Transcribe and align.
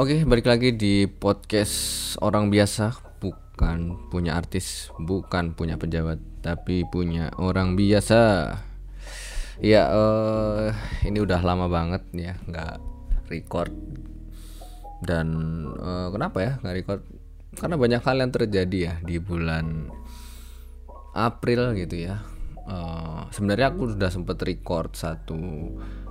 Oke, 0.00 0.24
balik 0.24 0.48
lagi 0.48 0.72
di 0.72 1.04
podcast 1.04 2.16
orang 2.24 2.48
biasa, 2.48 2.96
bukan 3.20 4.08
punya 4.08 4.32
artis, 4.32 4.88
bukan 4.96 5.52
punya 5.52 5.76
pejabat, 5.76 6.16
tapi 6.40 6.88
punya 6.88 7.28
orang 7.36 7.76
biasa. 7.76 8.48
Ya, 9.60 9.92
eh, 9.92 10.72
ini 11.04 11.20
udah 11.20 11.44
lama 11.44 11.68
banget 11.68 12.00
ya, 12.16 12.32
nggak 12.48 12.80
record. 13.28 13.76
Dan 15.04 15.28
eh, 15.76 16.08
kenapa 16.16 16.38
ya 16.40 16.52
nggak 16.64 16.76
record? 16.80 17.00
Karena 17.60 17.76
banyak 17.76 18.00
hal 18.00 18.16
yang 18.24 18.32
terjadi 18.32 18.78
ya 18.80 18.94
di 19.04 19.20
bulan 19.20 19.92
April 21.12 21.76
gitu 21.76 22.08
ya. 22.08 22.24
Eh, 22.56 23.22
sebenarnya 23.36 23.76
aku 23.76 23.92
sudah 23.92 24.08
sempet 24.08 24.40
record 24.48 24.96
satu 24.96 25.36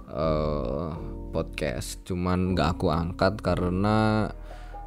eh, 0.09 0.89
podcast, 1.29 2.01
cuman 2.05 2.57
nggak 2.57 2.79
aku 2.79 2.89
angkat 2.89 3.37
karena 3.39 4.29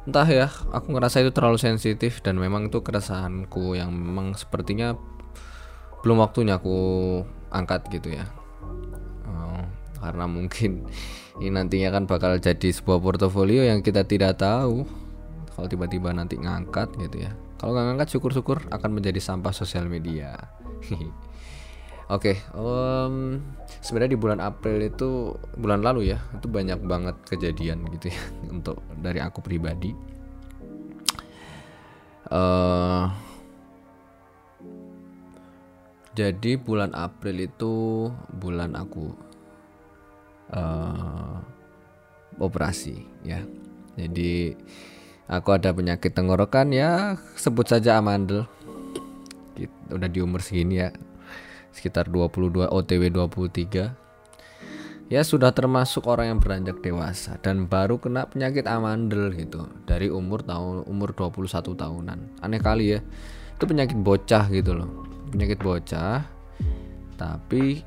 entah 0.03 0.27
ya, 0.27 0.47
aku 0.75 0.91
ngerasa 0.91 1.23
itu 1.23 1.31
terlalu 1.31 1.55
sensitif 1.55 2.19
dan 2.19 2.35
memang 2.35 2.67
itu 2.67 2.83
keresahanku 2.83 3.79
yang 3.79 3.95
memang 3.95 4.35
sepertinya 4.35 4.99
belum 6.03 6.19
waktunya 6.19 6.59
aku 6.59 6.75
angkat 7.55 7.87
gitu 7.87 8.11
ya. 8.11 8.27
Eh, 9.23 9.63
karena 10.03 10.27
mungkin 10.27 10.83
ini 11.39 11.49
nantinya 11.55 11.95
kan 11.95 12.03
bakal 12.03 12.35
jadi 12.37 12.69
sebuah 12.75 12.99
portofolio 12.99 13.63
yang 13.63 13.79
kita 13.79 14.03
tidak 14.03 14.43
tahu 14.43 14.83
kalau 15.55 15.67
tiba-tiba 15.69 16.11
nanti 16.11 16.35
ngangkat 16.35 16.91
gitu 16.99 17.23
ya. 17.23 17.31
Kalau 17.55 17.71
nggak 17.71 17.85
ngangkat 17.95 18.09
syukur-syukur 18.11 18.59
akan 18.75 18.91
menjadi 18.91 19.23
sampah 19.23 19.55
sosial 19.55 19.87
media. 19.87 20.35
Oke, 22.11 22.35
em, 22.53 23.39
sebenarnya 23.79 24.13
di 24.15 24.19
bulan 24.19 24.39
April 24.43 24.77
itu 24.83 25.33
bulan 25.55 25.79
lalu 25.81 26.11
ya, 26.13 26.19
itu 26.35 26.47
banyak 26.51 26.79
banget 26.83 27.15
kejadian 27.25 27.87
gitu 27.95 28.11
ya 28.11 28.21
untuk 28.55 28.83
dari 28.99 29.23
aku 29.23 29.39
pribadi. 29.39 29.95
eh 32.31 33.05
jadi 36.13 36.61
bulan 36.61 36.93
April 36.93 37.41
itu 37.41 37.73
bulan 38.29 38.77
aku 38.77 39.07
eh 40.53 41.33
operasi 42.41 42.95
ya. 43.25 43.41
Jadi 43.93 44.57
aku 45.29 45.49
ada 45.53 45.69
penyakit 45.73 46.11
tenggorokan 46.17 46.73
ya, 46.73 47.17
sebut 47.37 47.69
saja 47.69 47.97
amandel. 48.01 48.49
Kit- 49.53 49.81
Udah 49.93 50.09
di 50.09 50.19
umur 50.21 50.41
segini 50.41 50.81
ya, 50.81 50.89
sekitar 51.73 52.07
22 52.07 52.69
OTW 52.69 53.03
23 53.09 55.11
ya 55.11 55.21
sudah 55.21 55.51
termasuk 55.51 56.07
orang 56.07 56.33
yang 56.33 56.39
beranjak 56.39 56.79
dewasa 56.79 57.35
dan 57.43 57.67
baru 57.67 57.99
kena 57.99 58.29
penyakit 58.29 58.65
amandel 58.65 59.35
gitu 59.35 59.67
dari 59.83 60.07
umur 60.07 60.41
tahun 60.41 60.87
umur 60.87 61.13
21 61.13 61.75
tahunan. 61.75 62.19
Aneh 62.41 62.61
kali 62.63 62.97
ya 62.97 62.99
itu 63.53 63.63
penyakit 63.67 63.99
bocah 63.99 64.49
gitu 64.49 64.73
loh 64.73 64.89
penyakit 65.29 65.61
bocah 65.61 66.25
tapi 67.17 67.83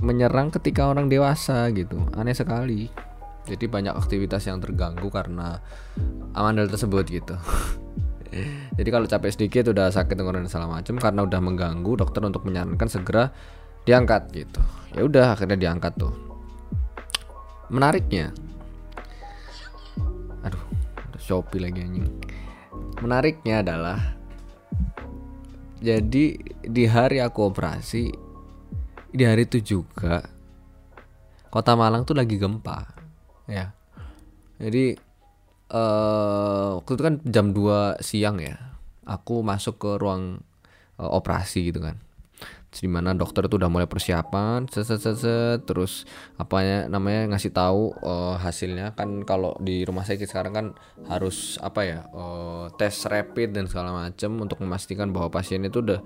menyerang 0.00 0.50
ketika 0.50 0.88
orang 0.88 1.10
dewasa 1.10 1.68
gitu. 1.70 2.00
Aneh 2.16 2.34
sekali. 2.34 2.88
Jadi 3.48 3.66
banyak 3.66 3.96
aktivitas 3.96 4.46
yang 4.46 4.62
terganggu 4.62 5.10
karena 5.10 5.58
amandel 6.36 6.70
tersebut 6.70 7.04
gitu 7.08 7.34
jadi 8.78 8.88
kalau 8.94 9.06
capek 9.10 9.30
sedikit 9.34 9.74
udah 9.74 9.90
sakit 9.90 10.14
tenggorokan 10.14 10.46
segala 10.46 10.78
macam 10.78 10.94
karena 11.02 11.26
udah 11.26 11.40
mengganggu 11.42 11.92
dokter 11.98 12.22
untuk 12.22 12.46
menyarankan 12.46 12.86
segera 12.86 13.34
diangkat 13.82 14.30
gitu. 14.30 14.62
Ya 14.94 15.02
udah 15.02 15.34
akhirnya 15.34 15.58
diangkat 15.58 15.98
tuh. 15.98 16.14
Menariknya 17.70 18.30
aduh 20.46 20.62
ada 21.10 21.18
shopee 21.18 21.58
lagi 21.58 21.82
anjing. 21.82 22.06
Menariknya 23.02 23.66
adalah 23.66 23.98
jadi 25.80 26.38
di 26.62 26.84
hari 26.86 27.18
aku 27.18 27.50
operasi 27.50 28.12
di 29.10 29.24
hari 29.26 29.48
itu 29.48 29.58
juga 29.58 30.22
kota 31.50 31.74
Malang 31.74 32.06
tuh 32.06 32.14
lagi 32.14 32.38
gempa 32.38 32.94
ya. 33.50 33.74
Jadi 34.60 35.09
eh 35.70 36.68
waktu 36.78 36.90
itu 36.98 37.02
kan 37.02 37.14
jam 37.22 37.46
2 37.54 38.02
siang 38.02 38.42
ya 38.42 38.70
aku 39.10 39.42
masuk 39.42 39.82
ke 39.82 39.90
ruang 39.98 40.42
eh, 41.00 41.10
operasi 41.10 41.74
gitu 41.74 41.82
kan. 41.82 41.98
Terus 42.70 42.86
di 42.86 42.90
mana 42.90 43.10
dokter 43.18 43.50
tuh 43.50 43.58
udah 43.58 43.66
mulai 43.66 43.90
persiapan 43.90 44.70
set, 44.70 44.86
set, 44.86 45.02
set, 45.02 45.18
set. 45.18 45.58
terus 45.66 46.06
apanya 46.38 46.86
namanya 46.86 47.34
ngasih 47.34 47.50
tahu 47.50 47.90
eh, 47.98 48.36
hasilnya. 48.38 48.94
Kan 48.94 49.26
kalau 49.26 49.58
di 49.58 49.82
rumah 49.82 50.06
sakit 50.06 50.30
sekarang 50.30 50.52
kan 50.54 50.66
harus 51.10 51.58
apa 51.58 51.80
ya 51.82 52.00
eh, 52.06 52.64
tes 52.78 52.94
rapid 53.10 53.58
dan 53.58 53.66
segala 53.66 53.90
macam 54.06 54.30
untuk 54.38 54.62
memastikan 54.62 55.10
bahwa 55.10 55.34
pasien 55.34 55.66
itu 55.66 55.82
udah 55.82 56.00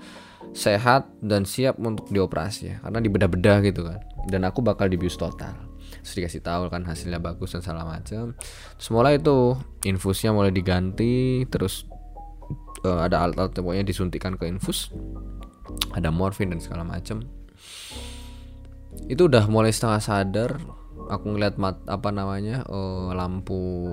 sehat 0.57 1.09
dan 1.21 1.45
siap 1.45 1.77
untuk 1.77 2.09
dioperasi 2.09 2.63
ya. 2.73 2.77
Karena 2.81 2.99
dibedah-bedah 3.05 3.59
gitu 3.69 3.85
kan. 3.85 4.01
Dan 4.25 4.49
aku 4.49 4.65
bakal 4.65 4.89
dibius 4.89 5.21
total 5.21 5.74
terus 6.04 6.20
dikasih 6.20 6.44
tahu 6.44 6.69
kan 6.69 6.84
hasilnya 6.84 7.16
bagus 7.16 7.56
dan 7.56 7.65
segala 7.65 7.88
macam 7.88 8.37
terus 8.76 8.88
mulai 8.92 9.16
itu 9.16 9.56
infusnya 9.88 10.37
mulai 10.37 10.53
diganti 10.53 11.48
terus 11.48 11.88
uh, 12.84 13.00
ada 13.03 13.25
alat-alat 13.25 13.56
pokoknya 13.56 13.84
disuntikan 13.88 14.37
ke 14.37 14.47
infus. 14.47 14.92
Ada 15.97 16.12
morfin 16.12 16.53
dan 16.53 16.60
segala 16.60 16.84
macam 16.84 17.25
itu 19.10 19.26
udah 19.26 19.50
mulai 19.50 19.75
setengah 19.75 19.98
sadar 19.98 20.50
aku 21.10 21.34
ngeliat 21.34 21.59
mat 21.59 21.82
apa 21.91 22.15
namanya 22.15 22.62
uh, 22.71 23.10
lampu 23.10 23.91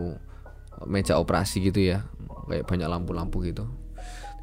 meja 0.85 1.17
operasi 1.17 1.63
gitu 1.63 1.95
ya. 1.95 2.05
Kayak 2.51 2.67
banyak 2.67 2.87
lampu-lampu 2.91 3.41
gitu. 3.47 3.65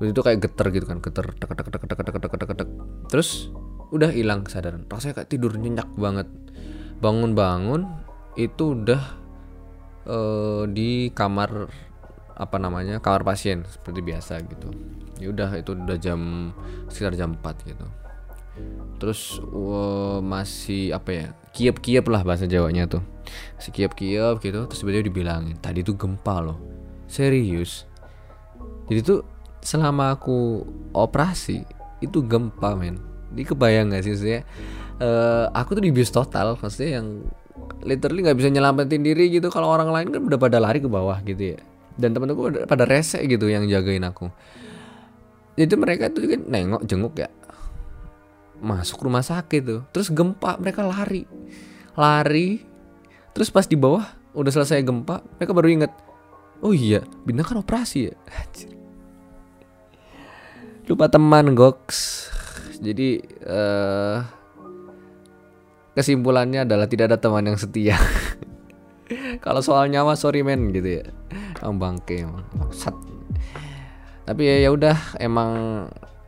Terus 0.01 0.09
itu 0.15 0.21
kayak 0.25 0.39
geter 0.49 0.67
gitu 0.73 0.87
kan 0.89 0.99
geter 1.05 1.27
tek 1.37 1.51
tek 1.53 1.69
tek 1.69 1.83
tek 1.85 1.99
tek 2.01 2.33
tek 2.33 2.51
tek. 2.65 2.69
Terus 3.13 3.53
udah 3.93 4.11
hilang 4.11 4.43
kesadaran. 4.49 4.89
Rasanya 4.89 5.23
kayak 5.23 5.31
tidur 5.31 5.53
nyenyak 5.55 5.89
banget 5.95 6.27
bangun-bangun 6.99 7.87
itu 8.39 8.75
udah 8.75 9.03
eh, 10.07 10.63
di 10.71 11.11
kamar 11.15 11.71
apa 12.39 12.57
namanya 12.63 13.03
kamar 13.03 13.27
pasien 13.27 13.67
seperti 13.67 14.01
biasa 14.03 14.39
gitu. 14.47 14.71
Ya 15.19 15.35
udah 15.35 15.51
itu 15.59 15.75
udah 15.75 15.99
jam 15.99 16.55
sekitar 16.87 17.19
jam 17.19 17.35
4 17.35 17.67
gitu. 17.67 17.87
Terus 18.99 19.43
wah, 19.51 20.23
masih 20.23 20.95
apa 20.95 21.11
ya 21.11 21.27
kiep-kiep 21.55 22.07
lah 22.07 22.23
bahasa 22.23 22.47
Jawanya 22.47 22.87
tuh. 22.87 23.03
Si 23.59 23.75
kiep-kiep 23.75 24.39
gitu 24.39 24.71
terus 24.71 24.79
tiba-tiba 24.79 25.11
dibilangin 25.11 25.59
tadi 25.59 25.83
tuh 25.83 25.99
gempa 25.99 26.39
loh. 26.39 26.59
Serius? 27.11 27.87
Jadi 28.87 29.01
tuh 29.03 29.21
selama 29.59 30.15
aku 30.15 30.63
operasi 30.95 31.67
itu 31.99 32.23
gempa 32.23 32.79
men. 32.79 33.03
Ini 33.35 33.43
kebayang 33.45 33.93
gak 33.93 34.07
sih 34.07 34.17
saya 34.17 34.41
aku 35.55 35.79
tuh 35.79 35.83
dibius 35.83 36.11
total 36.11 36.59
maksudnya 36.59 37.03
yang 37.03 37.23
literally 37.83 38.23
nggak 38.27 38.39
bisa 38.39 38.51
nyelamatin 38.51 39.03
diri 39.03 39.31
gitu. 39.31 39.51
Kalau 39.51 39.71
orang 39.71 39.91
lain 39.91 40.09
kan 40.11 40.23
udah 40.27 40.39
pada 40.39 40.59
lari 40.59 40.83
ke 40.83 40.91
bawah 40.91 41.19
gitu 41.23 41.55
ya. 41.55 41.59
Dan 41.99 42.15
temen-temenku 42.15 42.43
udah 42.55 42.63
pada 42.71 42.87
rese 42.87 43.19
gitu 43.27 43.51
yang 43.51 43.67
jagain 43.67 44.07
aku. 44.07 44.31
Jadi 45.59 45.75
mereka 45.75 46.07
tuh 46.11 46.31
kan 46.31 46.43
nengok 46.47 46.83
jenguk 46.87 47.15
ya. 47.19 47.27
Masuk 48.63 49.03
rumah 49.07 49.23
sakit 49.27 49.63
tuh. 49.67 49.83
Terus 49.91 50.11
gempa 50.15 50.55
mereka 50.63 50.87
lari. 50.87 51.27
Lari. 51.99 52.63
Terus 53.35 53.51
pas 53.51 53.67
di 53.67 53.75
bawah 53.75 54.07
udah 54.39 54.53
selesai 54.55 54.83
gempa 54.87 55.23
mereka 55.39 55.51
baru 55.51 55.67
inget 55.73 55.91
oh 56.63 56.71
iya 56.71 57.03
bintang 57.27 57.47
kan 57.47 57.59
operasi 57.59 58.11
ya? 58.11 58.15
Lupa 60.87 61.11
teman 61.11 61.59
goks. 61.59 62.31
Jadi 62.79 63.19
eh 63.43 64.19
kesimpulannya 65.99 66.63
adalah 66.63 66.87
tidak 66.87 67.11
ada 67.11 67.19
teman 67.19 67.43
yang 67.51 67.59
setia. 67.59 67.99
Kalau 69.45 69.59
soal 69.59 69.91
nyawa 69.91 70.15
sorry 70.15 70.47
men 70.47 70.71
gitu 70.71 71.03
ya. 71.03 71.05
Kamu 71.59 71.83
bangke 71.83 72.23
bangsat. 72.55 72.95
Tapi 74.23 74.43
ya 74.47 74.57
ya 74.63 74.71
udah 74.71 75.19
emang 75.19 75.51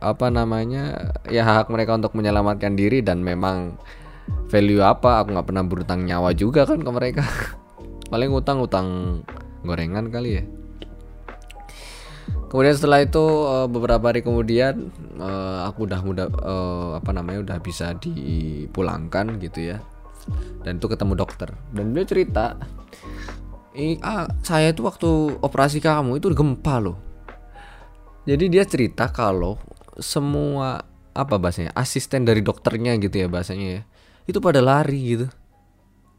apa 0.03 0.27
namanya 0.27 1.13
ya 1.31 1.47
hak 1.47 1.71
mereka 1.71 1.95
untuk 1.95 2.17
menyelamatkan 2.19 2.75
diri 2.75 2.99
dan 2.99 3.23
memang 3.23 3.79
value 4.49 4.81
apa 4.81 5.21
aku 5.21 5.37
nggak 5.37 5.47
pernah 5.47 5.63
berutang 5.63 6.03
nyawa 6.03 6.35
juga 6.35 6.67
kan 6.67 6.83
ke 6.83 6.91
mereka. 6.91 7.23
Paling 8.11 8.35
utang 8.35 8.59
utang 8.59 9.21
gorengan 9.63 10.11
kali 10.11 10.41
ya 10.41 10.43
kemudian 12.51 12.75
setelah 12.75 12.99
itu 12.99 13.23
eh, 13.47 13.67
beberapa 13.71 14.11
hari 14.11 14.19
kemudian 14.19 14.91
eh, 15.15 15.59
aku 15.63 15.87
udah 15.87 15.99
mudah 16.03 16.27
eh, 16.27 16.89
apa 16.99 17.11
namanya 17.15 17.39
udah 17.47 17.57
bisa 17.63 17.95
dipulangkan 17.95 19.39
gitu 19.39 19.71
ya. 19.71 19.79
Dan 20.61 20.77
itu 20.77 20.85
ketemu 20.91 21.15
dokter. 21.15 21.49
Dan 21.71 21.95
dia 21.95 22.03
cerita 22.05 22.59
"Ih, 23.71 23.95
ah, 24.03 24.27
saya 24.43 24.75
itu 24.75 24.83
waktu 24.83 25.39
operasi 25.39 25.79
kamu 25.79 26.19
itu 26.19 26.27
gempa 26.35 26.83
loh. 26.83 26.99
Jadi 28.27 28.51
dia 28.51 28.67
cerita 28.67 29.07
kalau 29.09 29.55
semua 29.97 30.83
apa 31.11 31.35
bahasanya 31.39 31.71
asisten 31.75 32.23
dari 32.23 32.39
dokternya 32.39 32.95
gitu 32.99 33.19
ya 33.19 33.27
bahasanya 33.27 33.67
ya 33.79 33.81
itu 34.27 34.43
pada 34.43 34.59
lari 34.59 34.99
gitu. 35.15 35.27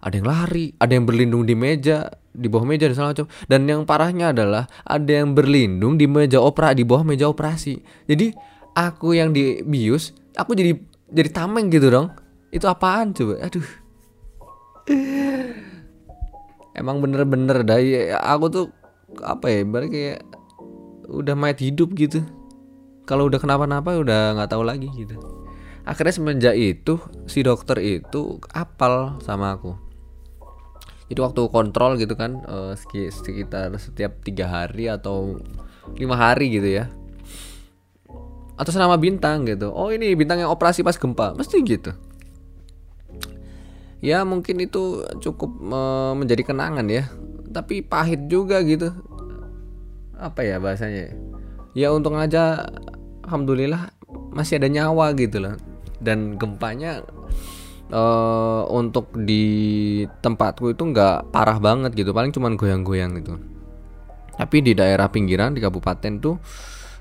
Ada 0.02 0.18
yang 0.18 0.28
lari 0.28 0.74
ada 0.80 0.92
yang 0.96 1.04
berlindung 1.06 1.44
di 1.46 1.54
meja 1.54 2.08
di 2.32 2.48
bawah 2.48 2.64
meja 2.64 2.88
dan 2.88 2.96
segala 2.96 3.12
macam. 3.12 3.26
Dan 3.46 3.60
yang 3.68 3.84
parahnya 3.84 4.32
adalah 4.32 4.64
ada 4.82 5.12
yang 5.12 5.36
berlindung 5.36 6.00
di 6.00 6.08
meja 6.08 6.40
opera 6.40 6.72
di 6.72 6.82
bawah 6.82 7.04
meja 7.04 7.28
operasi. 7.28 7.78
Jadi 8.08 8.32
aku 8.72 9.12
yang 9.12 9.36
dibius 9.36 10.16
aku 10.36 10.56
jadi 10.56 10.72
jadi 11.12 11.28
tameng 11.28 11.68
gitu 11.68 11.92
dong. 11.92 12.08
Itu 12.52 12.68
apaan 12.68 13.12
coba? 13.12 13.40
Aduh. 13.44 13.68
Emang 16.72 17.04
bener-bener 17.04 17.62
dah 17.68 17.78
ya, 17.78 18.16
aku 18.16 18.48
tuh 18.48 18.66
apa 19.20 19.52
ya 19.52 19.60
berarti 19.68 19.88
kayak 19.92 20.20
udah 21.12 21.36
mayat 21.36 21.60
hidup 21.60 21.92
gitu. 21.92 22.24
Kalau 23.04 23.28
udah 23.28 23.36
kenapa-napa 23.36 24.00
udah 24.00 24.40
nggak 24.40 24.50
tahu 24.50 24.64
lagi 24.64 24.88
gitu. 24.96 25.20
Akhirnya 25.84 26.14
semenjak 26.16 26.56
itu 26.56 26.96
si 27.28 27.44
dokter 27.44 27.76
itu 27.82 28.40
apal 28.54 29.20
sama 29.20 29.58
aku 29.58 29.91
jadi 31.12 31.28
waktu 31.28 31.44
kontrol 31.52 32.00
gitu 32.00 32.16
kan 32.16 32.40
uh, 32.48 32.72
sekitar 32.72 33.68
setiap 33.76 34.24
tiga 34.24 34.48
hari 34.48 34.88
atau 34.88 35.36
lima 35.92 36.16
hari 36.16 36.48
gitu 36.56 36.64
ya. 36.64 36.88
Atau 38.56 38.72
nama 38.80 38.96
bintang 38.96 39.44
gitu. 39.44 39.68
Oh 39.68 39.92
ini 39.92 40.16
bintang 40.16 40.40
yang 40.40 40.48
operasi 40.48 40.80
pas 40.80 40.96
gempa. 40.96 41.36
Mesti 41.36 41.60
gitu. 41.68 41.92
Ya 44.00 44.24
mungkin 44.24 44.56
itu 44.64 45.04
cukup 45.20 45.52
uh, 45.68 46.16
menjadi 46.16 46.48
kenangan 46.48 46.88
ya. 46.88 47.12
Tapi 47.52 47.84
pahit 47.84 48.32
juga 48.32 48.64
gitu. 48.64 48.96
Apa 50.16 50.48
ya 50.48 50.56
bahasanya? 50.64 51.12
Ya 51.76 51.92
untung 51.92 52.16
aja 52.16 52.72
alhamdulillah 53.28 53.92
masih 54.32 54.56
ada 54.56 54.72
nyawa 54.72 55.12
gitu 55.12 55.44
loh. 55.44 55.60
Dan 56.00 56.40
gempanya 56.40 57.04
uh, 57.92 58.64
untuk 58.72 59.12
di 59.14 60.02
tempatku 60.24 60.72
itu 60.72 60.82
nggak 60.82 61.30
parah 61.30 61.60
banget 61.60 61.92
gitu 61.94 62.10
paling 62.10 62.32
cuman 62.32 62.56
goyang-goyang 62.56 63.20
gitu. 63.20 63.36
Tapi 64.32 64.56
di 64.64 64.72
daerah 64.72 65.12
pinggiran 65.12 65.52
di 65.52 65.60
kabupaten 65.60 66.12
tuh 66.18 66.36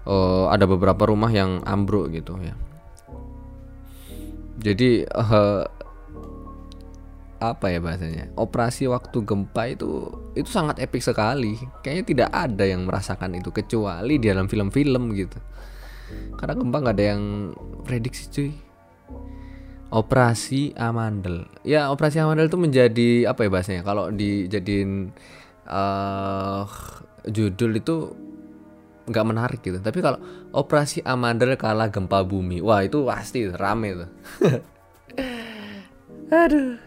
uh, 0.05 0.51
ada 0.51 0.67
beberapa 0.67 1.07
rumah 1.07 1.31
yang 1.31 1.63
ambruk 1.63 2.11
gitu 2.11 2.37
ya. 2.43 2.53
Jadi 4.61 5.07
uh, 5.07 5.65
apa 7.41 7.73
ya 7.73 7.81
bahasanya? 7.81 8.29
Operasi 8.37 8.85
waktu 8.85 9.25
gempa 9.25 9.73
itu 9.73 10.11
itu 10.37 10.45
sangat 10.51 10.77
epic 10.77 11.01
sekali. 11.01 11.57
Kayaknya 11.81 12.05
tidak 12.05 12.29
ada 12.29 12.63
yang 12.67 12.85
merasakan 12.85 13.33
itu 13.41 13.49
kecuali 13.49 14.21
di 14.21 14.29
dalam 14.29 14.45
film-film 14.45 15.09
gitu. 15.17 15.39
Karena 16.37 16.53
gempa 16.53 16.77
nggak 16.83 16.95
ada 16.99 17.05
yang 17.15 17.55
prediksi 17.87 18.29
cuy 18.29 18.70
operasi 19.91 20.71
amandel. 20.79 21.45
Ya 21.67 21.91
operasi 21.91 22.23
amandel 22.23 22.47
itu 22.47 22.57
menjadi 22.57 23.09
apa 23.27 23.45
ya 23.45 23.49
bahasanya? 23.51 23.83
Kalau 23.83 24.07
dijadiin 24.09 25.11
uh, 25.67 26.63
judul 27.27 27.77
itu 27.77 28.15
nggak 29.11 29.27
menarik 29.27 29.59
gitu. 29.59 29.83
Tapi 29.83 29.99
kalau 29.99 30.17
operasi 30.55 31.03
amandel 31.03 31.59
kalah 31.59 31.91
gempa 31.91 32.23
bumi 32.23 32.63
wah 32.63 32.83
itu 32.83 33.03
pasti 33.03 33.47
rame 33.51 33.89
tuh 33.99 34.09
aduh. 36.31 36.79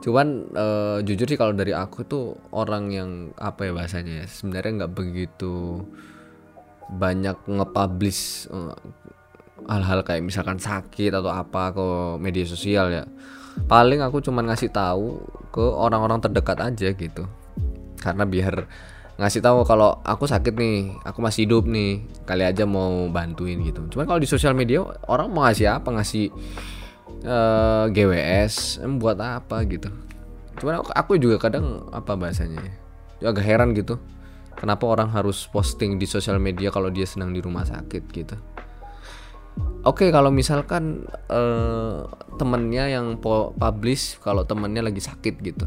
Cuman 0.00 0.48
uh, 0.56 0.98
jujur 1.04 1.28
sih 1.28 1.36
kalau 1.36 1.52
dari 1.52 1.76
aku 1.76 2.08
tuh 2.08 2.32
orang 2.56 2.88
yang 2.88 3.10
apa 3.36 3.68
ya 3.68 3.72
bahasanya 3.76 4.24
ya 4.24 4.26
sebenarnya 4.28 4.84
nggak 4.84 4.94
begitu 4.96 5.84
banyak 6.90 7.36
nge-publish 7.46 8.48
uh, 8.48 8.74
hal-hal 9.68 10.00
kayak 10.06 10.24
misalkan 10.24 10.56
sakit 10.56 11.12
atau 11.12 11.28
apa 11.28 11.74
ke 11.74 11.86
media 12.22 12.44
sosial 12.46 12.88
ya. 12.92 13.04
Paling 13.66 14.00
aku 14.00 14.22
cuman 14.24 14.48
ngasih 14.48 14.70
tahu 14.72 15.20
ke 15.50 15.60
orang-orang 15.60 16.22
terdekat 16.22 16.58
aja 16.62 16.88
gitu. 16.94 17.26
Karena 18.00 18.24
biar 18.24 18.64
ngasih 19.20 19.44
tahu 19.44 19.68
kalau 19.68 20.00
aku 20.00 20.24
sakit 20.24 20.56
nih 20.56 20.96
aku 21.04 21.20
masih 21.20 21.44
hidup 21.44 21.68
nih 21.68 22.00
kali 22.24 22.46
aja 22.46 22.64
mau 22.64 23.10
bantuin 23.12 23.60
gitu. 23.60 23.84
Cuman 23.92 24.08
kalau 24.08 24.20
di 24.22 24.28
sosial 24.30 24.56
media 24.56 24.80
orang 25.10 25.28
mau 25.28 25.44
ngasih 25.44 25.68
apa? 25.68 25.88
Ngasih 25.92 26.32
uh, 27.26 27.86
eh, 27.90 27.92
GWS 27.92 28.80
buat 28.96 29.20
apa 29.20 29.60
gitu. 29.68 29.92
Cuman 30.60 30.84
aku, 30.92 31.16
juga 31.16 31.40
kadang 31.40 31.88
apa 31.92 32.16
bahasanya 32.16 32.60
ya 33.20 33.32
agak 33.32 33.44
heran 33.44 33.76
gitu. 33.76 34.00
Kenapa 34.56 34.84
orang 34.84 35.08
harus 35.08 35.48
posting 35.48 35.96
di 35.96 36.04
sosial 36.04 36.36
media 36.36 36.68
kalau 36.68 36.92
dia 36.92 37.08
sedang 37.08 37.32
di 37.32 37.40
rumah 37.40 37.64
sakit 37.64 38.02
gitu 38.12 38.36
oke 39.84 40.08
kalau 40.12 40.28
misalkan 40.32 41.04
uh, 41.28 42.06
temennya 42.36 42.88
yang 42.88 43.20
publish 43.56 44.16
kalau 44.20 44.44
temennya 44.44 44.84
lagi 44.84 45.00
sakit 45.00 45.34
gitu. 45.40 45.66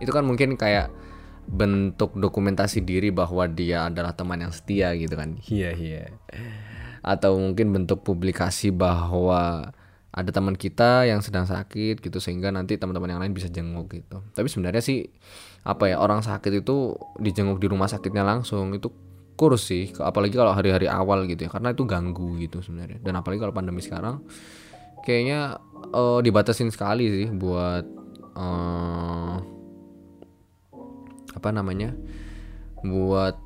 Itu 0.00 0.12
kan 0.12 0.28
mungkin 0.28 0.60
kayak 0.60 0.92
bentuk 1.46 2.18
dokumentasi 2.18 2.82
diri 2.82 3.14
bahwa 3.14 3.46
dia 3.46 3.86
adalah 3.86 4.12
teman 4.12 4.42
yang 4.42 4.52
setia 4.52 4.92
gitu 4.98 5.14
kan. 5.14 5.38
Iya 5.46 5.70
iya. 5.72 6.02
Atau 7.06 7.38
mungkin 7.38 7.70
bentuk 7.70 8.02
publikasi 8.02 8.74
bahwa 8.74 9.70
ada 10.16 10.30
teman 10.32 10.56
kita 10.56 11.04
yang 11.04 11.20
sedang 11.20 11.44
sakit 11.44 12.00
gitu 12.00 12.18
sehingga 12.18 12.48
nanti 12.48 12.80
teman-teman 12.80 13.12
yang 13.14 13.20
lain 13.20 13.36
bisa 13.36 13.52
jenguk 13.52 13.92
gitu. 13.92 14.24
Tapi 14.32 14.48
sebenarnya 14.48 14.80
sih 14.80 15.06
apa 15.62 15.92
ya 15.92 16.00
orang 16.00 16.24
sakit 16.24 16.64
itu 16.64 16.96
dijenguk 17.20 17.60
di 17.60 17.68
rumah 17.68 17.86
sakitnya 17.86 18.24
langsung 18.24 18.72
itu 18.72 18.88
kurs 19.36 19.68
sih 19.68 19.92
apalagi 20.00 20.34
kalau 20.34 20.56
hari-hari 20.56 20.88
awal 20.88 21.28
gitu 21.28 21.46
ya 21.46 21.50
karena 21.52 21.76
itu 21.76 21.84
ganggu 21.84 22.40
gitu 22.40 22.64
sebenarnya. 22.64 22.98
Dan 23.04 23.20
apalagi 23.20 23.44
kalau 23.44 23.54
pandemi 23.54 23.84
sekarang 23.84 24.24
kayaknya 25.04 25.60
uh, 25.92 26.18
dibatasin 26.24 26.72
sekali 26.72 27.06
sih 27.06 27.28
buat 27.30 27.84
uh, 28.34 29.36
apa 31.36 31.48
namanya 31.52 31.92
buat 32.80 33.36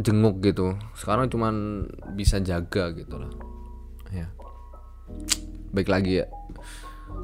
jenguk 0.00 0.38
gitu. 0.46 0.78
Sekarang 0.94 1.26
cuman 1.26 1.86
bisa 2.14 2.38
jaga 2.38 2.94
gitu 2.94 3.18
loh 3.18 3.32
ya. 4.14 4.30
Baik 5.74 5.90
lagi 5.90 6.22
ya. 6.22 6.26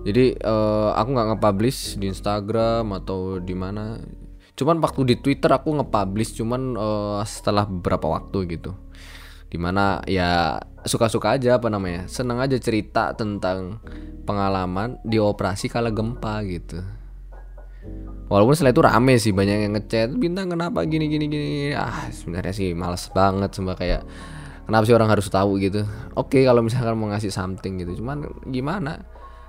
Jadi 0.02 0.38
uh, 0.42 0.94
aku 0.98 1.08
nggak 1.14 1.28
nge-publish 1.34 1.98
di 1.98 2.10
Instagram 2.10 2.94
atau 2.94 3.38
di 3.38 3.54
mana 3.54 3.98
cuman 4.56 4.80
waktu 4.80 5.04
di 5.04 5.16
Twitter 5.20 5.52
aku 5.52 5.76
nge-publish 5.76 6.40
cuman 6.40 6.74
uh, 6.80 7.20
setelah 7.28 7.68
beberapa 7.68 8.08
waktu 8.08 8.56
gitu. 8.56 8.72
Di 9.46 9.60
mana 9.60 10.00
ya 10.08 10.58
suka-suka 10.82 11.36
aja 11.36 11.60
apa 11.60 11.68
namanya 11.68 12.08
seneng 12.08 12.40
aja 12.42 12.56
cerita 12.56 13.12
tentang 13.14 13.78
pengalaman 14.24 14.98
di 15.04 15.20
operasi 15.20 15.68
kala 15.68 15.92
gempa 15.92 16.40
gitu. 16.48 16.80
Walaupun 18.26 18.58
setelah 18.58 18.74
itu 18.74 18.82
rame 18.82 19.14
sih 19.22 19.30
banyak 19.30 19.70
yang 19.70 19.72
ngechat 19.78 20.10
bintang 20.18 20.50
kenapa 20.50 20.82
gini 20.82 21.06
gini 21.06 21.30
gini 21.30 21.70
ah 21.78 22.10
sebenarnya 22.10 22.50
sih 22.50 22.74
males 22.74 23.06
banget 23.14 23.54
sama 23.54 23.78
kayak 23.78 24.02
kenapa 24.66 24.82
sih 24.82 24.96
orang 24.96 25.12
harus 25.12 25.30
tahu? 25.30 25.62
gitu. 25.62 25.86
Oke 26.18 26.42
kalau 26.42 26.64
misalkan 26.64 26.98
mau 26.98 27.12
ngasih 27.12 27.30
something 27.30 27.78
gitu. 27.78 28.02
Cuman 28.02 28.26
gimana 28.50 29.04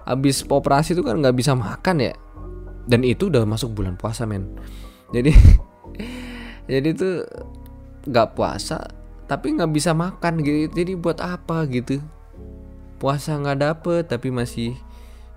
abis 0.06 0.46
operasi 0.46 0.94
itu 0.94 1.02
kan 1.02 1.18
nggak 1.18 1.34
bisa 1.34 1.58
makan 1.58 2.12
ya. 2.12 2.14
Dan 2.86 3.02
itu 3.02 3.34
udah 3.34 3.44
masuk 3.50 3.74
bulan 3.74 3.98
puasa 3.98 4.30
men 4.30 4.46
jadi 5.14 5.32
jadi 6.72 6.90
tuh 6.96 7.16
nggak 8.08 8.36
puasa 8.36 8.88
tapi 9.28 9.54
nggak 9.60 9.72
bisa 9.76 9.92
makan 9.92 10.40
gitu. 10.40 10.72
Jadi 10.72 10.96
buat 10.96 11.20
apa 11.20 11.68
gitu? 11.68 12.00
Puasa 12.98 13.36
nggak 13.36 13.60
dapet 13.60 14.04
tapi 14.08 14.32
masih 14.32 14.74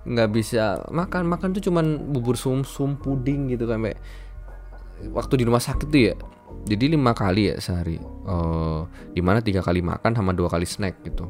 nggak 0.07 0.29
bisa 0.31 0.81
makan. 0.89 1.27
Makan 1.27 1.51
tuh 1.59 1.63
cuman 1.67 1.99
bubur 2.09 2.39
sum 2.39 2.63
sum 2.63 2.95
puding 2.95 3.51
gitu 3.51 3.67
kan 3.67 3.83
kayak 3.83 3.99
waktu 5.11 5.41
di 5.41 5.43
rumah 5.45 5.61
sakit 5.61 5.87
tuh 5.89 6.01
ya 6.01 6.15
jadi 6.65 6.93
lima 6.93 7.11
kali 7.11 7.51
ya 7.51 7.55
sehari. 7.59 7.99
Uh, 8.23 8.87
di 9.11 9.19
mana 9.19 9.43
tiga 9.43 9.59
kali 9.59 9.83
makan 9.83 10.15
sama 10.15 10.31
dua 10.31 10.47
kali 10.47 10.63
snack 10.63 11.03
gitu 11.03 11.27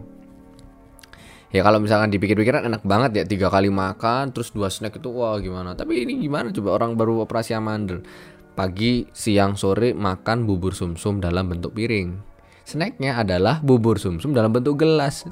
ya 1.51 1.61
kalau 1.61 1.83
misalkan 1.83 2.09
dipikir-pikiran 2.11 2.63
enak 2.67 2.83
banget 2.87 3.11
ya 3.21 3.23
tiga 3.27 3.47
kali 3.51 3.67
makan 3.67 4.31
terus 4.31 4.51
dua 4.55 4.71
snack 4.71 4.97
itu 4.97 5.11
wah 5.11 5.35
gimana? 5.37 5.75
Tapi 5.75 6.07
ini 6.07 6.19
gimana 6.19 6.49
coba? 6.51 6.79
Orang 6.79 6.95
baru 6.95 7.23
operasi 7.23 7.55
amandel 7.55 8.03
pagi 8.51 9.07
siang 9.15 9.55
sore 9.55 9.95
makan 9.95 10.43
bubur 10.43 10.75
sumsum 10.75 11.23
dalam 11.23 11.47
bentuk 11.51 11.75
piring. 11.75 12.19
Snacknya 12.67 13.19
adalah 13.19 13.59
bubur 13.63 13.99
sumsum 13.99 14.35
dalam 14.35 14.51
bentuk 14.51 14.79
gelas. 14.79 15.27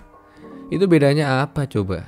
Itu 0.72 0.86
bedanya 0.86 1.44
apa 1.44 1.66
coba? 1.66 2.06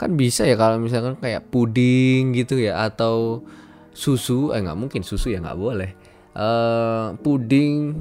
Kan 0.00 0.16
bisa 0.16 0.48
ya 0.48 0.56
kalau 0.56 0.80
misalkan 0.80 1.16
kayak 1.20 1.48
puding 1.52 2.32
gitu 2.32 2.56
ya 2.60 2.84
atau 2.84 3.44
susu. 3.92 4.52
Eh 4.56 4.60
nggak 4.60 4.78
mungkin 4.78 5.02
susu 5.04 5.32
ya 5.32 5.40
nggak 5.40 5.60
boleh. 5.60 5.90
Uh, 6.30 7.18
puding 7.26 7.96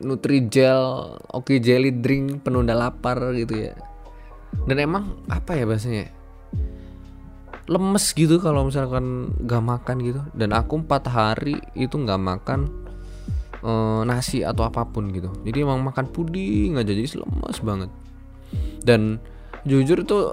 nutrijel 0.00 1.16
oke 1.32 1.48
okay, 1.50 1.58
jelly 1.58 1.90
drink 1.90 2.44
penunda 2.44 2.76
lapar 2.76 3.32
gitu 3.32 3.70
ya 3.70 3.74
dan 4.66 4.76
emang 4.82 5.04
apa 5.30 5.54
ya 5.54 5.64
bahasanya 5.68 6.10
lemes 7.66 8.14
gitu 8.14 8.38
kalau 8.38 8.66
misalkan 8.66 9.34
nggak 9.42 9.62
makan 9.62 9.96
gitu. 10.02 10.20
Dan 10.34 10.54
aku 10.54 10.82
empat 10.82 11.10
hari 11.10 11.58
itu 11.74 11.98
nggak 11.98 12.18
makan 12.18 12.70
uh, 13.66 14.06
nasi 14.06 14.46
atau 14.46 14.66
apa 14.66 14.86
pun 14.86 15.10
gitu. 15.10 15.30
Jadi 15.42 15.66
emang 15.66 15.82
makan 15.82 16.06
puding 16.10 16.78
aja 16.78 16.86
jadi 16.86 17.06
lemes 17.22 17.58
banget. 17.62 17.90
Dan 18.86 19.18
jujur 19.66 20.02
itu 20.02 20.30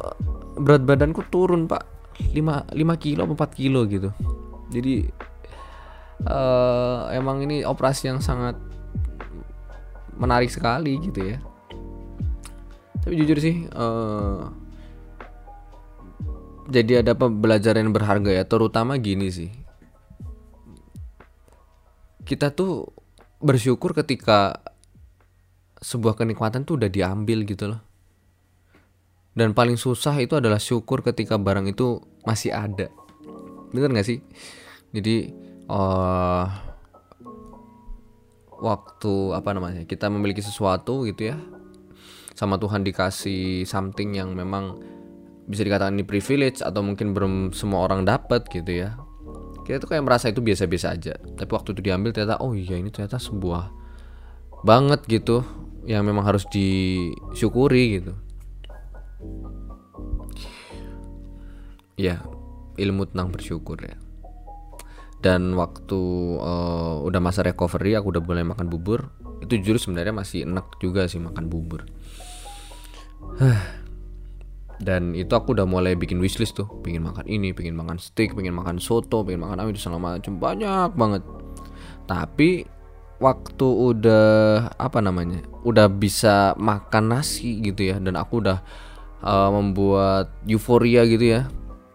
berat 0.62 0.86
badanku 0.86 1.26
turun 1.34 1.66
pak. 1.66 1.90
5 2.14 2.78
5 2.78 2.78
kilo 3.02 3.26
4 3.26 3.58
kilo 3.58 3.90
gitu. 3.90 4.14
Jadi 4.70 5.10
uh, 6.30 7.10
emang 7.10 7.42
ini 7.42 7.66
operasi 7.66 8.14
yang 8.14 8.22
sangat 8.22 8.54
menarik 10.14 10.54
sekali 10.54 11.02
gitu 11.02 11.34
ya 11.34 11.42
tapi 13.04 13.20
jujur 13.20 13.38
sih 13.38 13.68
uh, 13.76 14.48
jadi 16.72 17.04
ada 17.04 17.12
pembelajaran 17.18 17.90
yang 17.90 17.96
berharga 17.96 18.32
ya. 18.32 18.44
Terutama 18.48 18.96
gini 18.96 19.28
sih. 19.28 19.52
Kita 22.24 22.56
tuh 22.56 22.88
bersyukur 23.44 23.92
ketika 23.92 24.64
sebuah 25.84 26.16
kenikmatan 26.16 26.64
tuh 26.64 26.80
udah 26.80 26.88
diambil 26.88 27.44
gitu 27.44 27.76
loh. 27.76 27.82
Dan 29.36 29.52
paling 29.52 29.76
susah 29.76 30.16
itu 30.24 30.40
adalah 30.40 30.62
syukur 30.62 31.04
ketika 31.04 31.36
barang 31.36 31.68
itu 31.68 32.00
masih 32.24 32.56
ada. 32.56 32.88
Bener 33.76 33.92
gak 33.92 34.08
sih? 34.08 34.24
Jadi 34.94 35.34
uh, 35.68 36.46
waktu 38.62 39.14
apa 39.36 39.50
namanya 39.52 39.84
kita 39.84 40.08
memiliki 40.08 40.40
sesuatu 40.40 41.04
gitu 41.04 41.34
ya 41.34 41.38
sama 42.34 42.58
Tuhan 42.58 42.82
dikasih 42.82 43.64
something 43.70 44.18
yang 44.18 44.34
memang 44.34 44.82
bisa 45.46 45.62
dikatakan 45.62 45.94
ini 45.94 46.06
privilege 46.08 46.66
atau 46.66 46.82
mungkin 46.82 47.14
belum 47.14 47.54
semua 47.54 47.86
orang 47.86 48.06
dapat 48.08 48.48
gitu 48.50 48.84
ya. 48.86 48.98
Kita 49.64 49.80
tuh 49.80 49.96
kayak 49.96 50.04
merasa 50.04 50.28
itu 50.28 50.44
biasa-biasa 50.44 50.88
aja. 50.92 51.14
Tapi 51.16 51.52
waktu 51.54 51.72
itu 51.78 51.82
diambil 51.86 52.12
ternyata 52.12 52.42
oh 52.44 52.52
iya 52.52 52.76
ini 52.76 52.92
ternyata 52.92 53.22
sebuah 53.22 53.72
banget 54.64 55.06
gitu 55.08 55.44
yang 55.84 56.04
memang 56.08 56.26
harus 56.28 56.48
disyukuri 56.50 58.02
gitu. 58.02 58.14
Ya 61.96 62.26
ilmu 62.82 63.06
tentang 63.08 63.30
bersyukur 63.30 63.78
ya. 63.78 63.96
Dan 65.24 65.56
waktu 65.56 66.02
uh, 66.44 67.00
udah 67.00 67.22
masa 67.24 67.48
recovery 67.48 67.96
aku 67.96 68.12
udah 68.12 68.24
mulai 68.26 68.44
makan 68.44 68.68
bubur 68.68 69.08
itu 69.44 69.60
jujur 69.60 69.76
sebenarnya 69.80 70.16
masih 70.16 70.48
enak 70.48 70.80
juga 70.80 71.08
sih 71.08 71.20
makan 71.20 71.52
bubur 71.52 71.84
dan 74.88 75.16
itu 75.16 75.32
aku 75.34 75.56
udah 75.56 75.68
mulai 75.68 75.94
bikin 75.96 76.20
wishlist 76.20 76.58
tuh. 76.58 76.68
Pengen 76.82 77.06
makan 77.08 77.26
ini 77.28 77.56
pengen 77.56 77.78
makan 77.78 77.98
steak 77.98 78.36
pengen 78.36 78.56
makan 78.56 78.78
soto 78.78 79.24
pengen 79.24 79.46
makan 79.46 79.64
apa 79.64 79.70
itu 79.72 79.82
segala 79.82 80.20
macam 80.20 80.38
banyak 80.38 80.92
banget. 80.94 81.24
Tapi 82.10 82.50
waktu 83.22 83.68
udah 83.68 84.28
apa 84.76 85.00
namanya 85.00 85.40
udah 85.64 85.88
bisa 85.88 86.52
makan 86.60 87.16
nasi 87.16 87.64
gitu 87.64 87.96
ya 87.96 87.96
dan 88.04 88.20
aku 88.20 88.44
udah 88.44 88.60
uh, 89.24 89.50
membuat 89.54 90.34
euforia 90.46 91.08
gitu 91.08 91.40
ya. 91.40 91.48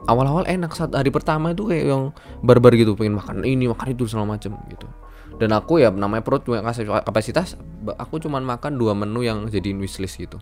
Awal-awal 0.08 0.46
enak 0.46 0.72
saat 0.72 0.94
hari 0.94 1.10
pertama 1.10 1.52
itu 1.52 1.66
kayak 1.66 1.90
yang 1.90 2.14
barbar 2.40 2.72
gitu 2.78 2.94
pengen 2.94 3.18
makan 3.18 3.42
ini 3.42 3.66
makan 3.68 3.92
itu 3.92 4.06
segala 4.06 4.38
macam 4.38 4.54
gitu 4.70 4.86
dan 5.38 5.54
aku 5.54 5.78
ya 5.78 5.94
namanya 5.94 6.26
perut 6.26 6.42
punya 6.42 6.60
kapasitas 7.06 7.54
aku 7.96 8.18
cuman 8.18 8.42
makan 8.44 8.76
dua 8.76 8.92
menu 8.92 9.22
yang 9.24 9.46
jadi 9.46 9.72
wishlist 9.72 10.18
gitu. 10.18 10.36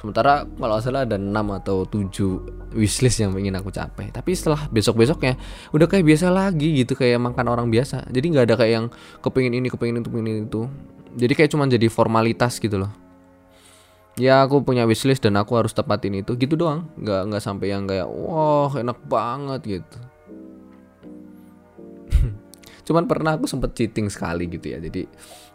Sementara 0.00 0.48
kalau 0.48 0.80
salah 0.80 1.04
ada 1.04 1.20
6 1.20 1.28
atau 1.60 1.84
7 1.84 2.72
wishlist 2.72 3.20
yang 3.20 3.36
ingin 3.36 3.52
aku 3.60 3.68
capai. 3.68 4.08
Tapi 4.08 4.32
setelah 4.32 4.64
besok 4.72 4.96
besoknya 4.96 5.36
udah 5.76 5.84
kayak 5.84 6.08
biasa 6.08 6.32
lagi 6.32 6.72
gitu 6.80 6.96
kayak 6.96 7.20
makan 7.20 7.46
orang 7.52 7.68
biasa. 7.68 8.08
Jadi 8.08 8.26
nggak 8.32 8.44
ada 8.48 8.54
kayak 8.56 8.72
yang 8.72 8.86
kepingin 9.20 9.60
ini 9.60 9.68
kepingin 9.68 10.00
itu 10.00 10.08
kepingin 10.08 10.48
itu. 10.48 10.62
Jadi 11.20 11.32
kayak 11.36 11.50
cuman 11.52 11.68
jadi 11.68 11.86
formalitas 11.92 12.56
gitu 12.56 12.80
loh. 12.80 12.92
Ya 14.16 14.40
aku 14.40 14.64
punya 14.64 14.88
wishlist 14.88 15.20
dan 15.20 15.36
aku 15.36 15.52
harus 15.60 15.76
tepatin 15.76 16.16
itu 16.16 16.32
gitu 16.40 16.56
doang. 16.56 16.88
Nggak 16.96 17.20
nggak 17.28 17.42
sampai 17.44 17.68
yang 17.68 17.84
kayak 17.84 18.08
wah 18.08 18.72
enak 18.72 18.98
banget 19.04 19.60
gitu 19.78 20.00
cuman 22.84 23.04
pernah 23.06 23.36
aku 23.36 23.46
sempet 23.46 23.76
cheating 23.76 24.08
sekali 24.12 24.46
gitu 24.48 24.72
ya. 24.72 24.78
Jadi 24.78 25.02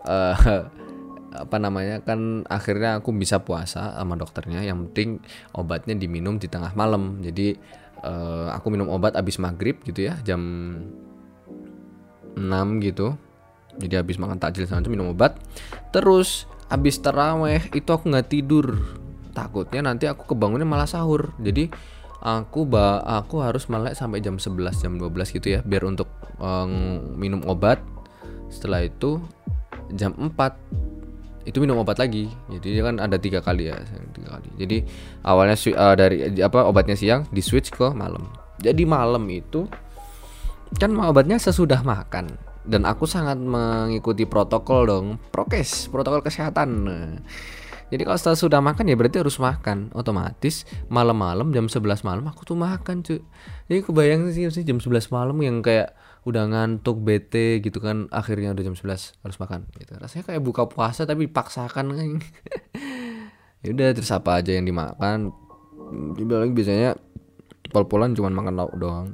uh, 0.05 0.35
apa 1.45 1.57
namanya 1.59 1.99
kan 1.99 2.47
akhirnya 2.47 3.03
aku 3.03 3.11
bisa 3.11 3.43
puasa 3.43 3.95
sama 3.95 4.15
dokternya. 4.15 4.63
Yang 4.63 4.89
penting 4.89 5.09
obatnya 5.53 5.95
diminum 5.97 6.39
di 6.39 6.47
tengah 6.47 6.71
malam. 6.73 7.19
Jadi 7.19 7.55
uh, 8.05 8.49
aku 8.53 8.71
minum 8.71 8.87
obat 8.91 9.17
abis 9.17 9.41
maghrib 9.41 9.81
gitu 9.83 10.07
ya 10.07 10.17
jam 10.23 10.41
6 12.35 12.85
gitu. 12.85 13.15
Jadi 13.75 13.93
habis 13.99 14.15
makan 14.15 14.39
takjil 14.39 14.67
sama 14.67 14.83
itu 14.83 14.91
minum 14.91 15.11
obat. 15.11 15.35
Terus 15.91 16.47
abis 16.71 16.99
teraweh 17.03 17.61
itu 17.75 17.89
aku 17.91 18.07
nggak 18.07 18.29
tidur. 18.31 18.79
Takutnya 19.35 19.91
nanti 19.91 20.07
aku 20.07 20.31
kebangunnya 20.31 20.63
malah 20.63 20.87
sahur. 20.87 21.35
Jadi 21.43 21.67
aku 22.25 22.65
ba 22.65 23.05
aku 23.05 23.45
harus 23.45 23.69
melek 23.69 23.93
sampai 23.93 24.17
jam 24.17 24.41
11 24.41 24.81
jam 24.81 24.97
12 24.97 25.37
gitu 25.37 25.47
ya 25.53 25.61
biar 25.61 25.85
untuk 25.85 26.09
um, 26.41 27.13
minum 27.13 27.45
obat. 27.45 27.77
Setelah 28.49 28.81
itu 28.89 29.21
jam 29.93 30.17
4 30.17 30.33
itu 31.45 31.61
minum 31.61 31.77
obat 31.77 32.01
lagi. 32.01 32.25
Jadi 32.49 32.81
kan 32.81 32.97
ada 32.97 33.21
tiga 33.21 33.45
kali 33.45 33.69
ya 33.69 33.77
tiga 34.17 34.41
kali. 34.41 34.49
Jadi 34.57 34.77
awalnya 35.21 35.53
uh, 35.77 35.93
dari 35.93 36.17
apa 36.41 36.65
obatnya 36.65 36.97
siang 36.97 37.29
di 37.29 37.45
switch 37.45 37.69
ke 37.69 37.93
malam. 37.93 38.25
Jadi 38.57 38.81
malam 38.89 39.21
itu 39.29 39.69
kan 40.81 40.89
obatnya 40.97 41.37
sesudah 41.37 41.85
makan. 41.85 42.33
Dan 42.65 42.81
aku 42.89 43.05
sangat 43.05 43.37
mengikuti 43.37 44.25
protokol 44.25 44.89
dong. 44.89 45.07
Prokes 45.29 45.93
protokol 45.93 46.25
kesehatan 46.25 46.69
jadi 47.93 48.01
kalau 48.01 48.17
setelah 48.17 48.39
sudah 48.39 48.59
makan 48.65 48.89
ya 48.89 48.97
berarti 48.97 49.21
harus 49.21 49.37
makan. 49.37 49.93
Otomatis 49.93 50.65
malam-malam 50.89 51.53
jam 51.53 51.69
11 51.69 52.01
malam 52.01 52.25
aku 52.25 52.41
tuh 52.41 52.57
makan 52.57 53.05
cuy. 53.05 53.21
Jadi 53.69 53.79
kebayang 53.85 54.25
sih 54.33 54.65
jam 54.65 54.81
11 54.81 55.13
malam 55.13 55.37
yang 55.37 55.61
kayak 55.61 55.93
udah 56.25 56.49
ngantuk 56.49 57.05
bete 57.05 57.61
gitu 57.61 57.77
kan 57.77 58.09
akhirnya 58.09 58.57
udah 58.57 58.63
jam 58.65 58.73
11 58.73 59.21
harus 59.21 59.37
makan 59.37 59.69
gitu. 59.77 59.93
Rasanya 60.01 60.23
kayak 60.33 60.41
buka 60.41 60.65
puasa 60.65 61.05
tapi 61.05 61.29
dipaksakan 61.29 61.85
kan 61.97 62.09
ya 63.61 63.69
udah 63.69 63.87
terus 63.93 64.09
apa 64.09 64.41
aja 64.41 64.57
yang 64.57 64.65
dimakan? 64.65 65.29
Lagi 66.17 66.53
biasanya 66.57 66.97
pol-polan 67.69 68.17
cuma 68.17 68.33
makan 68.33 68.57
lauk 68.57 68.73
doang. 68.81 69.13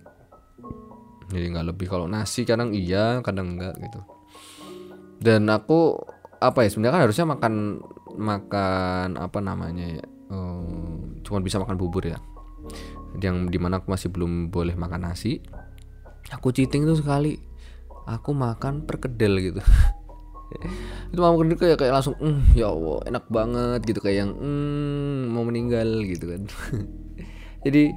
Jadi 1.28 1.46
nggak 1.52 1.76
lebih. 1.76 1.92
Kalau 1.92 2.08
nasi 2.08 2.48
kadang 2.48 2.72
iya 2.72 3.20
kadang 3.20 3.60
enggak 3.60 3.76
gitu. 3.84 4.00
Dan 5.20 5.52
aku 5.52 6.00
apa 6.42 6.66
ya 6.66 6.70
sebenarnya 6.74 6.96
kan 6.96 7.04
harusnya 7.06 7.26
makan 7.30 7.54
makan 8.18 9.20
apa 9.20 9.40
namanya 9.40 10.02
ya 10.02 10.06
um, 10.32 11.20
cuma 11.22 11.44
bisa 11.44 11.60
makan 11.60 11.76
bubur 11.76 12.08
ya. 12.08 12.18
Yang 13.20 13.52
di 13.52 13.58
mana 13.60 13.84
aku 13.84 13.92
masih 13.92 14.10
belum 14.10 14.50
boleh 14.50 14.74
makan 14.80 15.12
nasi. 15.12 15.44
Aku 16.32 16.56
cheating 16.56 16.88
tuh 16.88 16.98
sekali. 16.98 17.38
Aku 18.08 18.32
makan 18.32 18.88
perkedel 18.88 19.52
gitu. 19.52 19.62
Itu 21.12 21.20
mau 21.20 21.36
kedel 21.40 21.56
kayak 21.56 21.80
kayak 21.80 21.94
langsung 21.96 22.16
mm, 22.20 22.56
ya 22.56 22.72
allah 22.72 23.00
enak 23.08 23.26
banget 23.28 23.80
gitu. 23.88 24.00
Kayak 24.00 24.28
yang 24.28 24.32
mm, 24.36 25.22
mau 25.32 25.44
meninggal 25.44 25.88
gitu 26.08 26.26
kan. 26.32 26.42
Jadi 27.68 27.94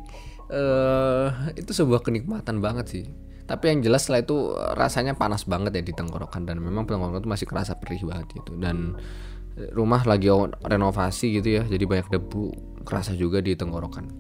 uh, 0.52 1.50
itu 1.56 1.72
sebuah 1.72 2.04
kenikmatan 2.04 2.60
banget 2.60 2.86
sih. 2.90 3.04
Tapi 3.44 3.64
yang 3.68 3.80
jelas 3.84 4.08
setelah 4.08 4.24
itu 4.24 4.36
rasanya 4.56 5.16
panas 5.16 5.44
banget 5.44 5.76
ya 5.76 5.82
di 5.84 5.92
tenggorokan. 5.92 6.44
Dan 6.44 6.60
memang 6.60 6.84
tenggorokan 6.84 7.24
itu 7.24 7.30
masih 7.30 7.46
kerasa 7.48 7.76
perih 7.76 8.04
banget 8.04 8.40
gitu. 8.40 8.56
Dan 8.60 8.98
rumah 9.74 10.02
lagi 10.02 10.26
renovasi 10.66 11.38
gitu 11.38 11.60
ya 11.60 11.62
jadi 11.62 11.84
banyak 11.86 12.08
debu 12.10 12.44
kerasa 12.82 13.14
juga 13.14 13.38
di 13.40 13.54
tenggorokan. 13.54 14.10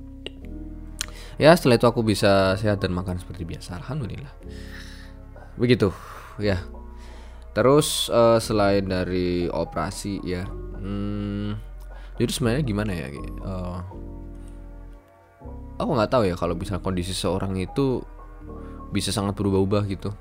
Ya 1.34 1.50
setelah 1.58 1.76
itu 1.76 1.86
aku 1.90 2.06
bisa 2.06 2.54
sehat 2.54 2.78
dan 2.78 2.94
makan 2.94 3.18
seperti 3.18 3.42
biasa. 3.42 3.82
Alhamdulillah. 3.82 4.30
Begitu 5.58 5.90
ya. 6.38 6.62
Terus 7.54 8.10
uh, 8.10 8.38
selain 8.42 8.86
dari 8.86 9.46
operasi 9.46 10.18
ya 10.26 10.42
hmm, 10.82 11.54
jadi 12.18 12.30
sebenarnya 12.30 12.62
gimana 12.66 12.92
ya 12.94 13.06
uh, 13.42 13.78
aku 15.78 15.90
nggak 15.94 16.10
tahu 16.10 16.22
ya 16.28 16.34
kalau 16.38 16.54
bisa 16.54 16.78
kondisi 16.78 17.10
seorang 17.16 17.58
itu 17.58 18.04
bisa 18.94 19.10
sangat 19.10 19.34
berubah-ubah 19.34 19.82
gitu. 19.90 20.14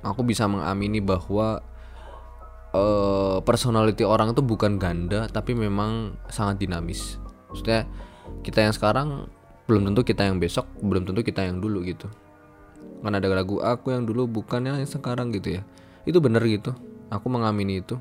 Aku 0.00 0.22
bisa 0.24 0.48
mengamini 0.48 1.02
bahwa 1.02 1.60
uh, 2.72 3.38
personality 3.44 4.04
orang 4.04 4.32
itu 4.32 4.42
bukan 4.44 4.76
ganda 4.76 5.28
tapi 5.30 5.56
memang 5.56 6.16
sangat 6.28 6.60
dinamis. 6.60 7.16
Maksudnya 7.48 7.88
kita 8.44 8.64
yang 8.68 8.74
sekarang 8.74 9.08
belum 9.68 9.92
tentu 9.92 10.00
kita 10.04 10.24
yang 10.24 10.40
besok 10.40 10.64
belum 10.80 11.04
tentu 11.08 11.20
kita 11.24 11.44
yang 11.44 11.60
dulu 11.60 11.84
gitu. 11.84 12.08
Kan 13.00 13.14
ada 13.14 13.28
lagu 13.30 13.62
aku 13.62 13.94
yang 13.94 14.04
dulu 14.04 14.26
bukan 14.26 14.68
yang 14.68 14.76
sekarang 14.84 15.32
gitu 15.32 15.60
ya. 15.60 15.62
Itu 16.04 16.18
bener 16.18 16.42
gitu. 16.44 16.74
Aku 17.08 17.32
mengamini 17.32 17.80
itu. 17.80 17.96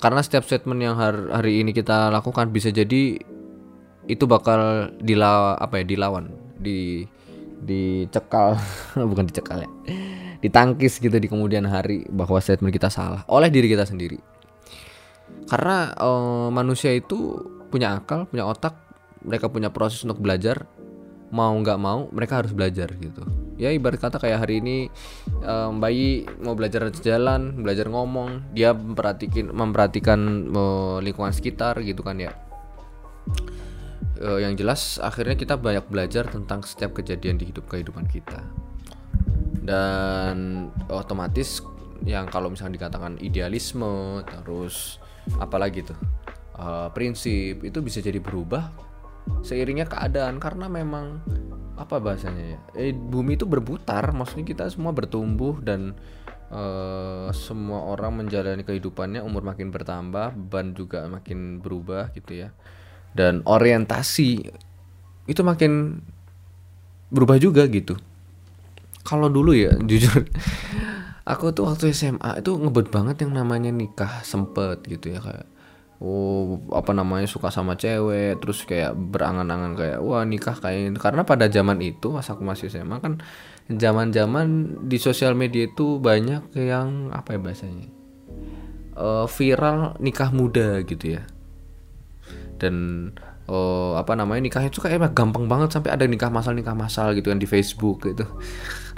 Karena 0.00 0.24
setiap 0.24 0.48
statement 0.48 0.80
yang 0.80 0.96
hari, 0.96 1.60
ini 1.60 1.76
kita 1.76 2.08
lakukan 2.08 2.48
bisa 2.48 2.72
jadi 2.72 3.20
itu 4.08 4.24
bakal 4.24 4.88
dilawan 4.96 5.60
apa 5.60 5.74
ya 5.76 5.84
dilawan 5.84 6.32
di 6.56 7.04
dicekal. 7.60 8.56
Bukan 9.10 9.28
dicekal 9.28 9.68
ya 9.68 9.70
ditangkis 10.40 10.98
gitu 10.98 11.12
di 11.12 11.28
kemudian 11.28 11.68
hari 11.68 12.08
bahwa 12.08 12.40
statement 12.40 12.72
kita 12.72 12.88
salah 12.88 13.22
oleh 13.28 13.52
diri 13.52 13.68
kita 13.68 13.84
sendiri. 13.84 14.18
Karena 15.46 15.92
uh, 16.00 16.48
manusia 16.50 16.90
itu 16.96 17.38
punya 17.70 17.94
akal 18.00 18.26
punya 18.26 18.48
otak 18.48 18.74
mereka 19.22 19.52
punya 19.52 19.68
proses 19.70 20.02
untuk 20.02 20.18
belajar. 20.18 20.66
Mau 21.30 21.54
nggak 21.62 21.78
mau 21.78 22.10
mereka 22.10 22.42
harus 22.42 22.50
belajar 22.50 22.90
gitu. 22.98 23.22
Ya 23.54 23.70
ibarat 23.70 24.02
kata 24.02 24.18
kayak 24.18 24.42
hari 24.42 24.58
ini 24.58 24.90
um, 25.46 25.78
bayi 25.78 26.26
mau 26.42 26.58
belajar 26.58 26.90
jalan 26.90 27.62
belajar 27.62 27.86
ngomong 27.86 28.50
dia 28.50 28.74
memperhatikan 28.74 29.54
memperhatikan 29.54 30.18
uh, 30.50 30.98
lingkungan 30.98 31.30
sekitar 31.30 31.78
gitu 31.86 32.02
kan 32.02 32.18
ya. 32.18 32.34
Uh, 34.18 34.42
yang 34.42 34.58
jelas 34.58 34.98
akhirnya 34.98 35.38
kita 35.38 35.54
banyak 35.54 35.86
belajar 35.86 36.26
tentang 36.26 36.66
setiap 36.66 36.98
kejadian 36.98 37.38
di 37.38 37.48
hidup 37.54 37.70
kehidupan 37.70 38.10
kita 38.10 38.42
dan 39.60 40.68
otomatis 40.88 41.60
yang 42.08 42.28
kalau 42.32 42.48
misalnya 42.48 42.80
dikatakan 42.80 43.20
idealisme 43.20 44.24
terus 44.24 44.96
apalagi 45.36 45.84
tuh 45.84 45.98
uh, 46.56 46.88
prinsip 46.96 47.60
itu 47.60 47.78
bisa 47.84 48.00
jadi 48.00 48.20
berubah 48.20 48.72
seiringnya 49.44 49.88
keadaan. 49.88 50.40
Karena 50.40 50.66
memang 50.68 51.20
apa 51.80 51.96
bahasanya 51.96 52.44
ya 52.44 52.58
eh, 52.76 52.92
bumi 52.92 53.40
itu 53.40 53.48
berputar 53.48 54.12
maksudnya 54.12 54.44
kita 54.44 54.68
semua 54.68 54.92
bertumbuh 54.92 55.64
dan 55.64 55.96
uh, 56.52 57.32
semua 57.32 57.88
orang 57.88 58.20
menjalani 58.20 58.60
kehidupannya 58.68 59.24
umur 59.24 59.40
makin 59.40 59.72
bertambah 59.72 60.36
beban 60.36 60.76
juga 60.76 61.08
makin 61.08 61.60
berubah 61.60 62.12
gitu 62.16 62.48
ya. 62.48 62.48
Dan 63.10 63.42
orientasi 63.44 64.30
itu 65.28 65.42
makin 65.42 65.98
berubah 67.10 67.36
juga 67.42 67.66
gitu 67.66 67.98
kalau 69.06 69.28
dulu 69.28 69.56
ya 69.56 69.74
jujur. 69.88 70.26
Aku 71.28 71.54
tuh 71.54 71.68
waktu 71.68 71.94
SMA 71.94 72.42
itu 72.42 72.50
ngebet 72.56 72.90
banget 72.90 73.22
yang 73.22 73.38
namanya 73.38 73.70
nikah 73.70 74.24
sempet 74.26 74.82
gitu 74.88 75.14
ya 75.14 75.20
kayak 75.22 75.46
oh 76.00 76.58
apa 76.72 76.96
namanya 76.96 77.28
suka 77.28 77.52
sama 77.52 77.76
cewek 77.76 78.40
terus 78.40 78.64
kayak 78.64 78.96
berangan-angan 78.96 79.76
kayak 79.76 79.98
wah 80.00 80.24
nikah 80.24 80.56
kayak 80.56 80.96
karena 80.96 81.28
pada 81.28 81.46
zaman 81.52 81.76
itu 81.84 82.08
pas 82.08 82.24
aku 82.24 82.40
masih 82.40 82.72
SMA 82.72 82.98
kan 83.04 83.20
zaman-zaman 83.68 84.80
di 84.88 84.96
sosial 84.96 85.36
media 85.36 85.68
itu 85.68 86.00
banyak 86.00 86.56
yang 86.56 87.12
apa 87.12 87.36
ya 87.36 87.38
bahasanya 87.38 88.00
uh, 89.00 89.26
viral 89.26 89.96
nikah 89.98 90.30
muda 90.30 90.84
gitu 90.84 91.20
ya. 91.20 91.22
Dan 92.60 93.08
oh 93.50 93.96
apa 93.96 94.14
namanya 94.14 94.46
nikahnya 94.46 94.70
itu 94.70 94.78
kayak 94.78 95.10
gampang 95.16 95.50
banget 95.50 95.74
sampai 95.74 95.90
ada 95.90 96.06
nikah 96.06 96.30
masal 96.30 96.54
nikah 96.54 96.76
masal 96.76 97.16
gitu 97.18 97.32
kan 97.32 97.40
di 97.40 97.48
Facebook 97.48 98.04
gitu 98.06 98.28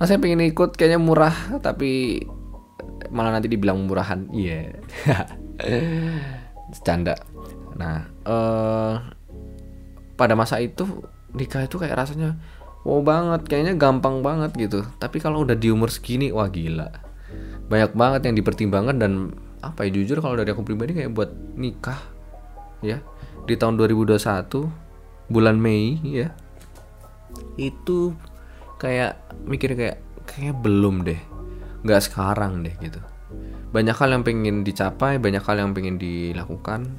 rasanya 0.02 0.18
pengen 0.18 0.42
ikut 0.50 0.74
kayaknya 0.74 0.98
murah 0.98 1.62
tapi 1.62 2.18
malah 3.14 3.38
nanti 3.38 3.46
dibilang 3.46 3.86
murahan. 3.86 4.26
Iya. 4.34 4.82
Yeah. 5.62 6.18
canda. 6.82 7.14
Nah 7.78 8.10
uh, 8.26 8.98
pada 10.18 10.34
masa 10.34 10.58
itu 10.58 11.06
nikah 11.30 11.62
itu 11.62 11.78
kayak 11.78 11.94
rasanya 12.02 12.34
wow 12.82 12.98
banget 13.06 13.46
kayaknya 13.46 13.78
gampang 13.78 14.26
banget 14.26 14.50
gitu. 14.58 14.82
Tapi 14.98 15.22
kalau 15.22 15.46
udah 15.46 15.54
di 15.54 15.70
umur 15.70 15.86
segini 15.94 16.34
wah 16.34 16.50
gila. 16.50 16.90
Banyak 17.70 17.94
banget 17.94 18.26
yang 18.26 18.34
dipertimbangkan 18.34 18.98
dan 18.98 19.12
apa 19.62 19.86
ya 19.86 19.94
jujur 19.94 20.18
kalau 20.18 20.34
dari 20.34 20.50
aku 20.50 20.66
pribadi 20.66 20.98
kayak 20.98 21.14
buat 21.14 21.30
nikah 21.54 22.02
ya. 22.82 22.98
Di 23.46 23.54
tahun 23.54 23.78
2021 23.78 24.18
bulan 25.30 25.54
Mei 25.62 26.02
ya. 26.02 26.34
Itu 27.54 28.18
kayak 28.82 29.22
mikir 29.46 29.78
kayak 29.78 30.02
kayak 30.26 30.58
belum 30.58 31.06
deh. 31.06 31.18
Nggak 31.86 32.10
sekarang 32.10 32.66
deh 32.66 32.74
gitu. 32.82 32.98
Banyak 33.70 33.94
hal 33.94 34.10
yang 34.10 34.26
pengen 34.26 34.66
dicapai 34.66 35.22
banyak 35.22 35.40
hal 35.46 35.56
yang 35.62 35.70
pengen 35.70 36.02
dilakukan. 36.02 36.90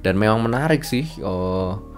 Dan 0.00 0.14
memang 0.16 0.46
menarik 0.46 0.86
sih 0.86 1.10
oh 1.20 1.90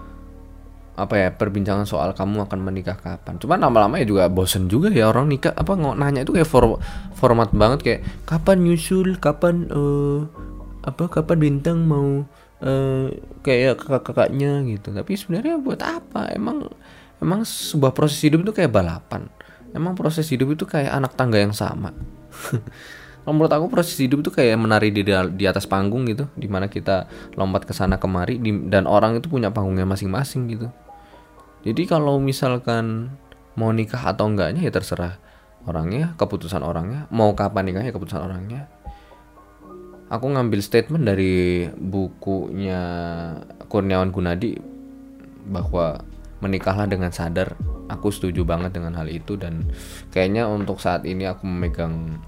apa 0.93 1.17
ya 1.17 1.29
perbincangan 1.33 1.89
soal 1.89 2.13
kamu 2.13 2.45
akan 2.49 2.59
menikah 2.61 2.97
kapan. 2.97 3.37
Cuman 3.41 3.61
lama-lama 3.61 3.97
ya 3.97 4.05
juga 4.05 4.29
bosen 4.29 4.69
juga 4.69 4.93
ya 4.93 5.09
orang 5.09 5.29
nikah 5.29 5.53
apa 5.53 5.73
nggak 5.73 5.97
nanya 5.97 6.21
itu 6.25 6.33
kayak 6.37 6.49
for, 6.49 6.77
format 7.17 7.49
banget 7.53 7.79
kayak 7.81 8.01
kapan 8.29 8.65
nyusul? 8.65 9.17
Kapan 9.17 9.69
uh, 9.73 10.25
apa 10.85 11.09
kapan 11.09 11.37
bintang 11.39 11.85
mau 11.89 12.27
uh, 12.61 13.07
kayak 13.41 13.81
kakak-kakaknya 13.81 14.61
gitu. 14.69 14.93
Tapi 14.93 15.11
sebenarnya 15.17 15.57
buat 15.57 15.81
apa? 15.81 16.29
Emang 16.29 16.69
emang 17.23 17.47
sebuah 17.47 17.95
proses 17.95 18.19
hidup 18.19 18.43
itu 18.43 18.51
kayak 18.51 18.75
balapan. 18.75 19.31
Emang 19.71 19.95
proses 19.95 20.27
hidup 20.29 20.53
itu 20.53 20.67
kayak 20.67 20.91
anak 20.91 21.15
tangga 21.15 21.39
yang 21.39 21.55
sama. 21.55 21.95
Menurut 23.23 23.49
aku 23.55 23.71
proses 23.71 23.95
hidup 23.95 24.19
itu 24.19 24.31
kayak 24.35 24.59
menari 24.59 24.91
di 24.91 25.01
di 25.07 25.45
atas 25.47 25.63
panggung 25.63 26.03
gitu 26.11 26.27
di 26.35 26.51
mana 26.51 26.67
kita 26.67 27.07
lompat 27.39 27.63
ke 27.63 27.71
sana 27.71 27.95
kemari 27.95 28.35
di, 28.35 28.51
dan 28.67 28.83
orang 28.83 29.15
itu 29.17 29.31
punya 29.31 29.47
panggungnya 29.47 29.87
masing-masing 29.87 30.51
gitu. 30.51 30.67
Jadi 31.63 31.87
kalau 31.87 32.19
misalkan 32.19 33.15
mau 33.55 33.71
nikah 33.71 34.11
atau 34.11 34.27
enggaknya 34.27 34.67
ya 34.67 34.71
terserah 34.75 35.15
orangnya 35.63 36.11
keputusan 36.19 36.59
orangnya 36.59 37.07
mau 37.15 37.31
kapan 37.31 37.71
nikahnya 37.71 37.95
keputusan 37.95 38.27
orangnya. 38.27 38.67
Aku 40.11 40.27
ngambil 40.27 40.59
statement 40.59 41.07
dari 41.07 41.65
bukunya 41.79 42.83
Kurniawan 43.71 44.11
Gunadi 44.11 44.59
bahwa 45.47 46.03
menikahlah 46.43 46.83
dengan 46.91 47.15
sadar. 47.15 47.55
Aku 47.87 48.11
setuju 48.11 48.43
banget 48.43 48.75
dengan 48.75 48.99
hal 48.99 49.07
itu 49.07 49.39
dan 49.39 49.71
kayaknya 50.11 50.47
untuk 50.51 50.83
saat 50.83 51.07
ini 51.07 51.23
aku 51.23 51.47
memegang 51.47 52.19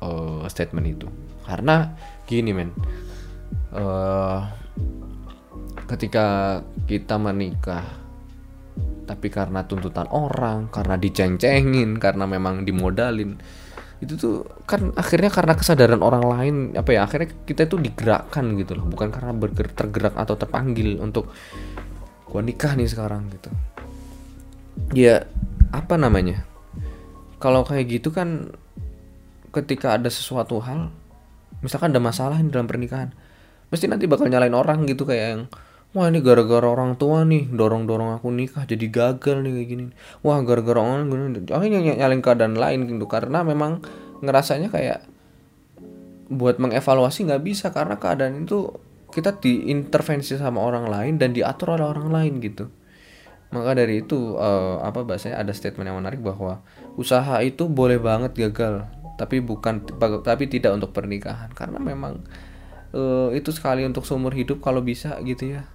uh, 0.00 0.48
statement 0.48 0.88
itu. 0.88 1.08
Karena 1.44 1.92
gini 2.24 2.56
men 2.56 2.72
uh, 3.76 4.40
ketika 5.90 6.58
kita 6.86 7.18
menikah 7.18 7.82
tapi 9.10 9.26
karena 9.26 9.66
tuntutan 9.66 10.06
orang 10.14 10.70
karena 10.70 10.94
diceng-cengin 10.94 11.98
karena 11.98 12.30
memang 12.30 12.62
dimodalin 12.62 13.34
itu 14.00 14.16
tuh 14.16 14.46
kan 14.64 14.94
akhirnya 14.96 15.28
karena 15.28 15.52
kesadaran 15.58 16.00
orang 16.00 16.24
lain 16.24 16.54
apa 16.72 16.94
ya 16.94 17.04
akhirnya 17.04 17.36
kita 17.44 17.68
itu 17.68 17.76
digerakkan 17.76 18.56
gitu 18.56 18.72
loh. 18.80 18.88
Bukan 18.88 19.12
karena 19.12 19.36
bergerak 19.36 19.76
tergerak 19.76 20.14
atau 20.16 20.40
terpanggil 20.40 20.96
untuk 21.04 21.28
gua 22.30 22.40
nikah 22.46 22.78
nih 22.78 22.86
sekarang 22.86 23.26
gitu. 23.34 23.50
Ya 24.94 25.26
apa 25.74 25.98
namanya? 25.98 26.46
Kalau 27.42 27.66
kayak 27.66 28.00
gitu 28.00 28.14
kan 28.14 28.54
ketika 29.50 29.98
ada 29.98 30.06
sesuatu 30.06 30.62
hal 30.62 30.94
misalkan 31.60 31.90
ada 31.90 31.98
masalah 31.98 32.38
di 32.38 32.48
dalam 32.48 32.70
pernikahan 32.70 33.10
mesti 33.74 33.90
nanti 33.90 34.06
bakal 34.06 34.30
nyalain 34.30 34.54
orang 34.54 34.86
gitu 34.86 35.02
kayak 35.02 35.26
yang 35.26 35.42
wah 35.90 36.06
ini 36.06 36.22
gara-gara 36.22 36.62
orang 36.70 36.94
tua 36.94 37.26
nih 37.26 37.50
dorong-dorong 37.50 38.14
aku 38.14 38.30
nikah 38.30 38.62
jadi 38.62 38.86
gagal 38.86 39.42
nih 39.42 39.52
kayak 39.58 39.68
gini. 39.68 39.84
Wah 40.22 40.38
gara-gara 40.46 40.78
orang 40.78 41.10
gini 41.10 41.50
akhirnya 41.50 41.78
ny 41.82 41.98
nyalain 41.98 42.22
keadaan 42.22 42.54
lain 42.54 42.86
gitu 42.86 43.06
karena 43.10 43.42
memang 43.42 43.82
ngerasanya 44.22 44.70
kayak 44.70 45.02
buat 46.30 46.62
mengevaluasi 46.62 47.26
nggak 47.26 47.42
bisa 47.42 47.74
karena 47.74 47.98
keadaan 47.98 48.46
itu 48.46 48.70
kita 49.10 49.38
diintervensi 49.42 50.38
sama 50.38 50.62
orang 50.62 50.86
lain 50.86 51.14
dan 51.18 51.34
diatur 51.34 51.74
oleh 51.76 51.86
orang 51.86 52.08
lain 52.10 52.38
gitu. 52.38 52.70
Maka 53.50 53.74
dari 53.74 54.06
itu 54.06 54.38
uh, 54.38 54.78
apa 54.86 55.02
bahasanya 55.02 55.42
ada 55.42 55.50
statement 55.50 55.90
yang 55.90 55.98
menarik 55.98 56.22
bahwa 56.22 56.62
usaha 56.94 57.42
itu 57.42 57.66
boleh 57.66 57.98
banget 57.98 58.30
gagal 58.38 58.86
tapi 59.18 59.44
bukan 59.44 59.84
tapi 60.24 60.48
tidak 60.48 60.78
untuk 60.78 60.96
pernikahan. 60.96 61.50
Karena 61.52 61.76
memang 61.76 62.24
uh, 62.96 63.28
itu 63.36 63.52
sekali 63.52 63.84
untuk 63.84 64.06
seumur 64.06 64.32
hidup 64.32 64.62
kalau 64.62 64.80
bisa 64.80 65.18
gitu 65.26 65.58
ya. 65.60 65.68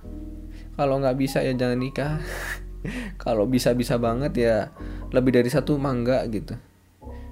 Kalau 0.74 0.98
nggak 0.98 1.20
bisa 1.20 1.44
ya 1.46 1.54
jangan 1.54 1.78
nikah. 1.78 2.18
Kalau 3.24 3.50
bisa 3.50 3.74
bisa 3.74 3.98
banget 3.98 4.38
ya 4.38 4.70
lebih 5.10 5.34
dari 5.34 5.50
satu 5.50 5.74
mangga 5.82 6.22
gitu. 6.30 6.54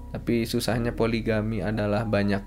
Tapi 0.10 0.50
susahnya 0.50 0.98
poligami 0.98 1.62
adalah 1.62 2.10
banyak 2.10 2.42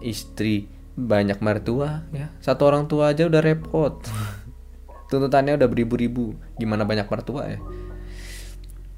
istri 0.00 0.79
banyak 1.00 1.40
mertua 1.40 2.04
ya. 2.12 2.28
Satu 2.44 2.68
orang 2.68 2.84
tua 2.84 3.16
aja 3.16 3.24
udah 3.24 3.40
repot. 3.40 4.04
Tuntutannya 5.10 5.56
udah 5.56 5.68
beribu-ribu. 5.68 6.36
Gimana 6.60 6.84
banyak 6.84 7.08
mertua 7.08 7.42
ya? 7.48 7.58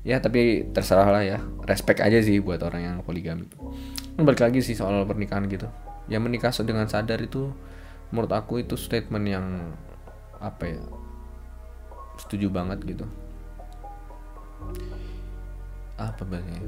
Ya 0.02 0.16
tapi 0.18 0.66
terserah 0.74 1.08
lah 1.08 1.22
ya. 1.22 1.38
Respect 1.62 2.02
aja 2.02 2.18
sih 2.18 2.42
buat 2.42 2.58
orang 2.66 2.82
yang 2.82 2.96
poligami. 3.06 3.46
Balik 4.18 4.42
lagi 4.42 4.60
sih 4.60 4.74
soal 4.74 5.06
pernikahan 5.06 5.46
gitu. 5.46 5.70
Ya 6.10 6.18
menikah 6.18 6.50
dengan 6.66 6.90
sadar 6.90 7.22
itu 7.22 7.54
menurut 8.10 8.34
aku 8.34 8.60
itu 8.60 8.74
statement 8.74 9.24
yang 9.30 9.46
apa 10.42 10.74
ya 10.74 10.82
setuju 12.18 12.50
banget 12.50 12.82
gitu. 12.82 13.06
Apa 15.96 16.26
bahasanya? 16.26 16.60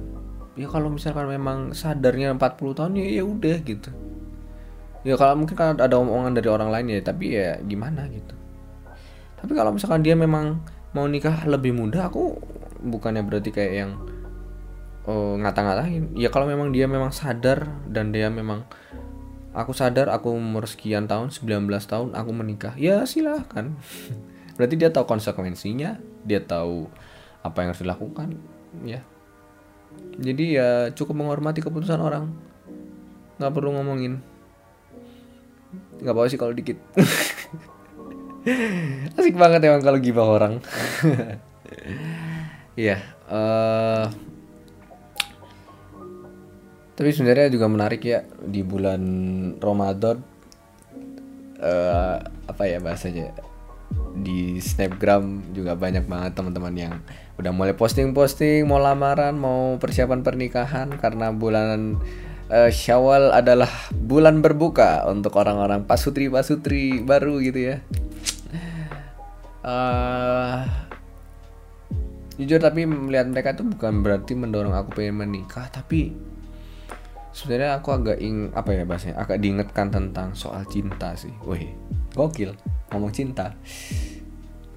Ya 0.55 0.71
kalau 0.71 0.87
misalkan 0.87 1.27
memang 1.27 1.75
sadarnya 1.75 2.31
40 2.39 2.79
tahun 2.79 2.93
ya 3.03 3.07
ya 3.19 3.25
udah 3.27 3.59
gitu 3.67 3.91
ya 5.05 5.15
kalau 5.21 5.37
mungkin 5.37 5.55
kan 5.55 5.77
ada 5.77 6.01
omongan 6.01 6.33
dari 6.33 6.49
orang 6.49 6.73
lain 6.73 6.97
ya 6.97 7.01
tapi 7.05 7.37
ya 7.37 7.61
gimana 7.61 8.09
gitu. 8.09 8.35
Tapi 9.39 9.53
kalau 9.53 9.77
misalkan 9.77 10.01
dia 10.01 10.17
memang 10.17 10.65
mau 10.97 11.05
nikah 11.05 11.45
lebih 11.45 11.77
muda 11.77 12.09
aku 12.09 12.41
bukannya 12.81 13.21
berarti 13.21 13.53
kayak 13.53 13.75
yang 13.77 13.91
oh, 15.05 15.37
ngata-ngatain. 15.37 16.17
Ya 16.17 16.33
kalau 16.33 16.49
memang 16.49 16.73
dia 16.73 16.89
memang 16.89 17.13
sadar 17.13 17.69
dan 17.85 18.11
dia 18.17 18.33
memang 18.33 18.65
aku 19.53 19.77
sadar 19.77 20.09
aku 20.09 20.33
umur 20.33 20.65
sekian 20.65 21.05
tahun 21.05 21.29
19 21.31 21.69
tahun 21.69 22.09
aku 22.17 22.31
menikah 22.33 22.75
ya 22.81 23.05
silahkan. 23.05 23.77
Berarti 24.57 24.75
dia 24.81 24.89
tahu 24.89 25.05
konsekuensinya 25.05 26.01
dia 26.25 26.41
tahu 26.41 26.89
apa 27.45 27.57
yang 27.61 27.69
harus 27.77 27.85
dilakukan 27.85 28.41
ya. 28.89 29.05
Jadi 30.17 30.59
ya 30.59 30.89
cukup 30.97 31.21
menghormati 31.21 31.61
keputusan 31.61 32.01
orang. 32.01 32.33
Nggak 33.37 33.53
perlu 33.53 33.77
ngomongin 33.77 34.23
nggak 36.01 36.15
apa 36.15 36.31
sih 36.31 36.41
kalau 36.41 36.53
dikit. 36.53 36.77
Asik 39.17 39.41
banget 39.41 39.65
emang 39.65 39.81
kalau 39.81 39.99
gibah 39.99 40.29
orang. 40.29 40.61
Iya 42.75 42.99
uh, 43.31 44.11
tapi 46.95 47.11
sebenarnya 47.11 47.51
juga 47.51 47.67
menarik 47.67 48.03
ya 48.07 48.23
di 48.43 48.63
bulan 48.63 49.03
Ramadan 49.59 50.23
uh, 51.59 52.17
apa 52.47 52.63
ya 52.67 52.79
bahasanya 52.79 53.35
di 54.15 54.59
snapgram 54.59 55.55
juga 55.55 55.75
banyak 55.75 56.07
banget 56.07 56.35
teman-teman 56.35 56.75
yang 56.75 56.95
udah 57.39 57.51
mulai 57.51 57.75
posting-posting 57.75 58.67
mau 58.67 58.79
lamaran 58.79 59.35
mau 59.35 59.75
persiapan 59.79 60.23
pernikahan 60.23 60.89
karena 60.99 61.35
bulan 61.35 61.99
uh, 62.51 62.71
Syawal 62.73 63.33
adalah 63.33 63.71
bulan 63.95 64.45
berbuka 64.45 65.07
untuk 65.09 65.37
orang-orang 65.39 65.87
pasutri 65.89 66.29
pasutri 66.29 67.01
baru 67.01 67.41
gitu 67.41 67.75
ya. 67.75 67.77
Uh, 69.65 70.69
jujur 72.37 72.61
tapi 72.61 72.85
melihat 72.85 73.31
mereka 73.31 73.57
tuh 73.57 73.65
bukan 73.65 74.05
berarti 74.05 74.37
mendorong 74.37 74.77
aku 74.77 75.01
pengen 75.01 75.25
menikah 75.25 75.71
tapi 75.73 76.13
sebenarnya 77.33 77.81
aku 77.81 77.89
agak 77.95 78.19
ing 78.21 78.53
apa 78.53 78.77
ya 78.77 78.85
bahasanya 78.85 79.17
agak 79.23 79.41
diingetkan 79.41 79.89
tentang 79.89 80.37
soal 80.37 80.67
cinta 80.69 81.17
sih. 81.17 81.33
Wih 81.49 81.73
gokil 82.13 82.53
ngomong 82.93 83.13
cinta. 83.15 83.57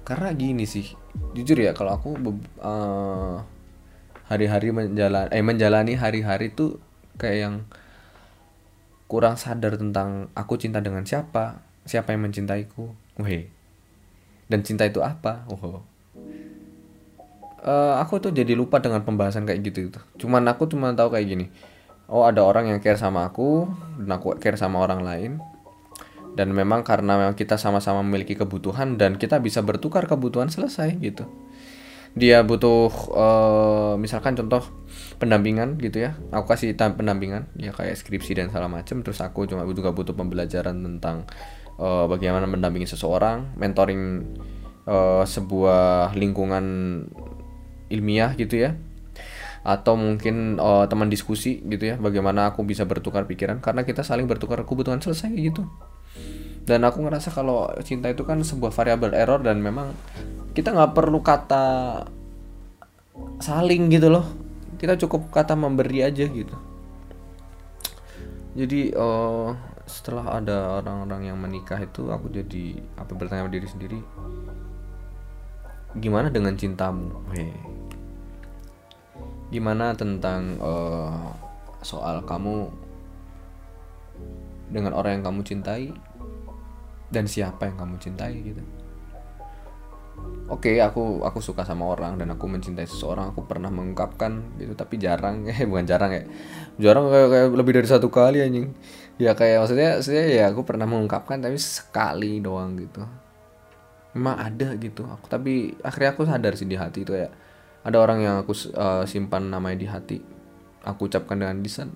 Karena 0.08 0.32
gini 0.32 0.64
sih 0.64 0.88
jujur 1.36 1.60
ya 1.60 1.76
kalau 1.76 2.00
aku 2.00 2.16
uh, 2.64 3.44
hari-hari 4.24 4.72
menjalan 4.72 5.28
eh 5.28 5.44
menjalani 5.44 6.00
hari-hari 6.00 6.48
tuh 6.52 6.80
kayak 7.18 7.38
yang 7.44 7.54
kurang 9.10 9.34
sadar 9.34 9.74
tentang 9.74 10.30
aku 10.38 10.54
cinta 10.60 10.78
dengan 10.78 11.02
siapa 11.02 11.66
siapa 11.88 12.12
yang 12.14 12.28
mencintaiku. 12.28 12.92
Weh 13.18 13.50
dan 14.48 14.64
cinta 14.64 14.88
itu 14.88 15.04
apa? 15.04 15.44
Oh 15.50 15.60
uh, 15.60 15.84
aku 18.00 18.16
tuh 18.22 18.32
jadi 18.32 18.56
lupa 18.56 18.80
dengan 18.80 19.04
pembahasan 19.04 19.44
kayak 19.44 19.60
gitu 19.66 19.92
gitu 19.92 20.00
cuman 20.24 20.48
aku 20.48 20.64
cuma 20.70 20.94
tahu 20.94 21.10
kayak 21.12 21.28
gini. 21.28 21.50
Oh 22.08 22.24
ada 22.24 22.40
orang 22.40 22.72
yang 22.72 22.80
care 22.80 22.96
sama 22.96 23.28
aku 23.28 23.68
dan 24.00 24.08
aku 24.16 24.40
care 24.40 24.56
sama 24.56 24.80
orang 24.80 25.04
lain. 25.04 25.36
Dan 26.32 26.54
memang 26.54 26.86
karena 26.86 27.18
memang 27.18 27.34
kita 27.34 27.58
sama-sama 27.58 27.98
memiliki 28.06 28.38
kebutuhan 28.38 28.94
dan 28.94 29.18
kita 29.18 29.42
bisa 29.42 29.58
bertukar 29.58 30.06
kebutuhan 30.06 30.46
selesai 30.46 30.94
gitu 31.02 31.26
dia 32.18 32.42
butuh 32.42 32.90
uh, 33.14 33.94
misalkan 33.94 34.34
contoh 34.34 34.66
pendampingan 35.22 35.78
gitu 35.78 36.04
ya. 36.04 36.18
Aku 36.34 36.50
kasih 36.50 36.74
pendampingan 36.74 37.48
ya 37.54 37.70
kayak 37.70 37.94
skripsi 37.94 38.36
dan 38.36 38.50
segala 38.50 38.66
macam 38.66 39.00
terus 39.06 39.22
aku 39.22 39.46
cuma 39.46 39.62
juga 39.70 39.94
butuh 39.94 40.12
pembelajaran 40.18 40.74
tentang 40.82 41.24
uh, 41.78 42.10
bagaimana 42.10 42.50
mendampingi 42.50 42.90
seseorang 42.90 43.54
mentoring 43.54 44.34
uh, 44.84 45.22
sebuah 45.22 46.12
lingkungan 46.18 46.66
ilmiah 47.88 48.34
gitu 48.34 48.66
ya. 48.66 48.74
Atau 49.62 49.94
mungkin 49.94 50.58
uh, 50.58 50.90
teman 50.90 51.10
diskusi 51.10 51.62
gitu 51.62 51.94
ya 51.94 51.96
bagaimana 51.96 52.50
aku 52.50 52.66
bisa 52.66 52.82
bertukar 52.84 53.24
pikiran. 53.30 53.62
Karena 53.62 53.86
kita 53.86 54.02
saling 54.02 54.26
bertukar 54.26 54.66
kebutuhan 54.66 54.98
selesai 54.98 55.30
gitu. 55.38 55.64
Dan 56.68 56.84
aku 56.84 57.00
ngerasa 57.00 57.32
kalau 57.32 57.72
cinta 57.80 58.12
itu 58.12 58.28
kan 58.28 58.44
sebuah 58.44 58.76
variabel 58.76 59.16
error 59.16 59.40
dan 59.40 59.64
memang 59.64 59.96
kita 60.52 60.74
nggak 60.74 60.92
perlu 60.96 61.20
kata 61.20 61.64
saling 63.38 63.90
gitu 63.92 64.10
loh. 64.10 64.26
Kita 64.78 64.94
cukup 64.94 65.34
kata 65.34 65.58
memberi 65.58 66.06
aja 66.06 66.22
gitu. 66.26 66.54
Jadi 68.58 68.90
uh, 68.94 69.54
setelah 69.88 70.38
ada 70.38 70.82
orang-orang 70.82 71.32
yang 71.32 71.38
menikah 71.40 71.80
itu 71.80 72.12
aku 72.12 72.28
jadi 72.28 72.76
apa 73.00 73.12
bertanya 73.16 73.48
diri 73.48 73.64
sendiri 73.64 73.98
gimana 75.96 76.28
dengan 76.28 76.54
cintamu? 76.54 77.08
Hei. 77.32 77.50
gimana 79.48 79.96
tentang 79.96 80.60
uh, 80.60 81.32
soal 81.80 82.20
kamu 82.28 82.68
dengan 84.68 84.92
orang 84.92 85.18
yang 85.18 85.24
kamu 85.32 85.40
cintai 85.40 85.88
dan 87.08 87.24
siapa 87.24 87.72
yang 87.72 87.80
kamu 87.80 87.96
cintai? 87.96 88.36
Gitu 88.44 88.77
oke 90.48 90.64
okay, 90.64 90.80
aku 90.80 91.20
aku 91.20 91.44
suka 91.44 91.62
sama 91.62 91.84
orang 91.84 92.16
dan 92.16 92.32
aku 92.32 92.48
mencintai 92.48 92.88
seseorang 92.88 93.36
aku 93.36 93.44
pernah 93.44 93.68
mengungkapkan 93.68 94.56
gitu 94.56 94.72
tapi 94.72 94.96
jarang. 94.96 95.44
Eh 95.52 95.68
bukan 95.68 95.84
jarang 95.84 96.10
ya. 96.12 96.24
Jarang 96.80 97.12
kayak, 97.12 97.28
kayak 97.28 97.46
lebih 97.52 97.72
dari 97.78 97.88
satu 97.88 98.08
kali 98.08 98.40
anjing. 98.40 98.72
Ya 99.20 99.36
kayak 99.36 99.64
maksudnya 99.64 100.00
maksudnya 100.00 100.24
ya 100.26 100.44
aku 100.50 100.64
pernah 100.64 100.88
mengungkapkan 100.88 101.38
tapi 101.44 101.60
sekali 101.60 102.40
doang 102.40 102.80
gitu. 102.80 103.04
Memang 104.16 104.36
ada 104.40 104.72
gitu. 104.80 105.04
Aku 105.04 105.28
tapi 105.28 105.76
akhirnya 105.84 106.10
aku 106.16 106.22
sadar 106.24 106.56
sih 106.56 106.66
di 106.66 106.80
hati 106.80 107.04
itu 107.04 107.12
ya. 107.12 107.28
Ada 107.84 107.96
orang 108.00 108.18
yang 108.24 108.34
aku 108.42 108.52
uh, 108.74 109.04
simpan 109.04 109.52
namanya 109.52 109.76
di 109.78 109.86
hati. 109.86 110.18
Aku 110.82 111.06
ucapkan 111.06 111.38
dengan 111.38 111.60
lisan. 111.60 111.92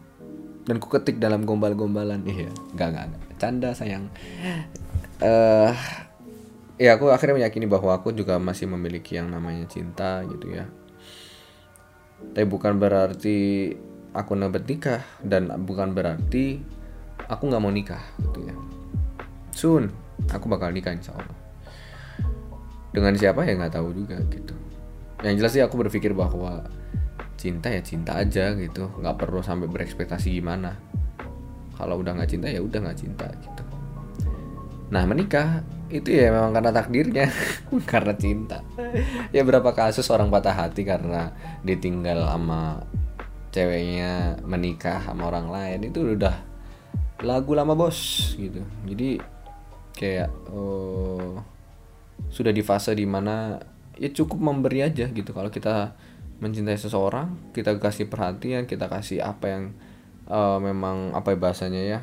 Dan 0.62 0.78
ku 0.78 0.86
ketik 0.86 1.18
dalam 1.18 1.42
gombal-gombalan. 1.42 2.22
Iya 2.22 2.52
gak 2.78 2.88
gak, 2.94 3.04
gak. 3.10 3.22
canda 3.40 3.74
sayang. 3.74 4.06
Uh, 5.18 5.74
ya 6.82 6.98
aku 6.98 7.14
akhirnya 7.14 7.38
meyakini 7.38 7.70
bahwa 7.70 7.94
aku 7.94 8.10
juga 8.10 8.42
masih 8.42 8.66
memiliki 8.66 9.14
yang 9.14 9.30
namanya 9.30 9.70
cinta 9.70 10.26
gitu 10.26 10.50
ya. 10.50 10.66
Tapi 12.34 12.46
bukan 12.50 12.82
berarti 12.82 13.70
aku 14.10 14.34
nabet 14.34 14.66
nikah 14.66 15.06
dan 15.22 15.46
bukan 15.62 15.94
berarti 15.94 16.58
aku 17.30 17.42
nggak 17.46 17.62
mau 17.62 17.70
nikah 17.70 18.02
gitu 18.18 18.50
ya. 18.50 18.54
Soon 19.54 19.94
aku 20.26 20.50
bakal 20.50 20.74
nikah 20.74 20.90
insya 20.90 21.14
Allah. 21.14 21.38
Dengan 22.90 23.14
siapa 23.14 23.46
ya 23.46 23.54
nggak 23.54 23.78
tahu 23.78 23.94
juga 23.94 24.18
gitu. 24.26 24.58
Yang 25.22 25.34
jelas 25.38 25.52
sih 25.54 25.62
aku 25.62 25.78
berpikir 25.86 26.10
bahwa 26.18 26.66
cinta 27.38 27.70
ya 27.70 27.78
cinta 27.78 28.18
aja 28.18 28.58
gitu. 28.58 28.90
Nggak 28.98 29.22
perlu 29.22 29.38
sampai 29.38 29.70
berekspektasi 29.70 30.34
gimana. 30.34 30.74
Kalau 31.78 32.02
udah 32.02 32.10
nggak 32.18 32.30
cinta 32.30 32.50
ya 32.50 32.58
udah 32.58 32.90
nggak 32.90 32.98
cinta 32.98 33.30
gitu. 33.38 33.62
Nah 34.90 35.06
menikah 35.06 35.62
itu 35.92 36.08
ya 36.08 36.32
memang 36.32 36.56
karena 36.56 36.72
takdirnya 36.72 37.28
karena 37.92 38.16
cinta. 38.16 38.64
Ya 39.30 39.44
berapa 39.44 39.76
kasus 39.76 40.08
orang 40.08 40.32
patah 40.32 40.56
hati 40.56 40.88
karena 40.88 41.36
ditinggal 41.60 42.24
sama 42.24 42.80
ceweknya 43.52 44.40
menikah 44.48 45.04
sama 45.04 45.28
orang 45.28 45.52
lain 45.52 45.92
itu 45.92 46.16
udah 46.16 46.32
lagu 47.20 47.52
lama 47.52 47.76
bos 47.76 48.32
gitu. 48.40 48.64
Jadi 48.88 49.20
kayak 49.92 50.32
oh, 50.48 51.38
sudah 52.32 52.50
di 52.50 52.64
fase 52.64 52.96
di 52.96 53.04
mana 53.04 53.60
ya 54.00 54.08
cukup 54.08 54.40
memberi 54.40 54.80
aja 54.80 55.06
gitu. 55.12 55.30
Kalau 55.36 55.52
kita 55.52 55.92
mencintai 56.42 56.74
seseorang 56.74 57.54
kita 57.54 57.78
kasih 57.78 58.10
perhatian 58.10 58.66
kita 58.66 58.90
kasih 58.90 59.22
apa 59.22 59.46
yang 59.46 59.64
uh, 60.26 60.58
memang 60.58 61.14
apa 61.14 61.36
ya 61.36 61.38
bahasanya 61.38 61.82
ya 61.86 62.00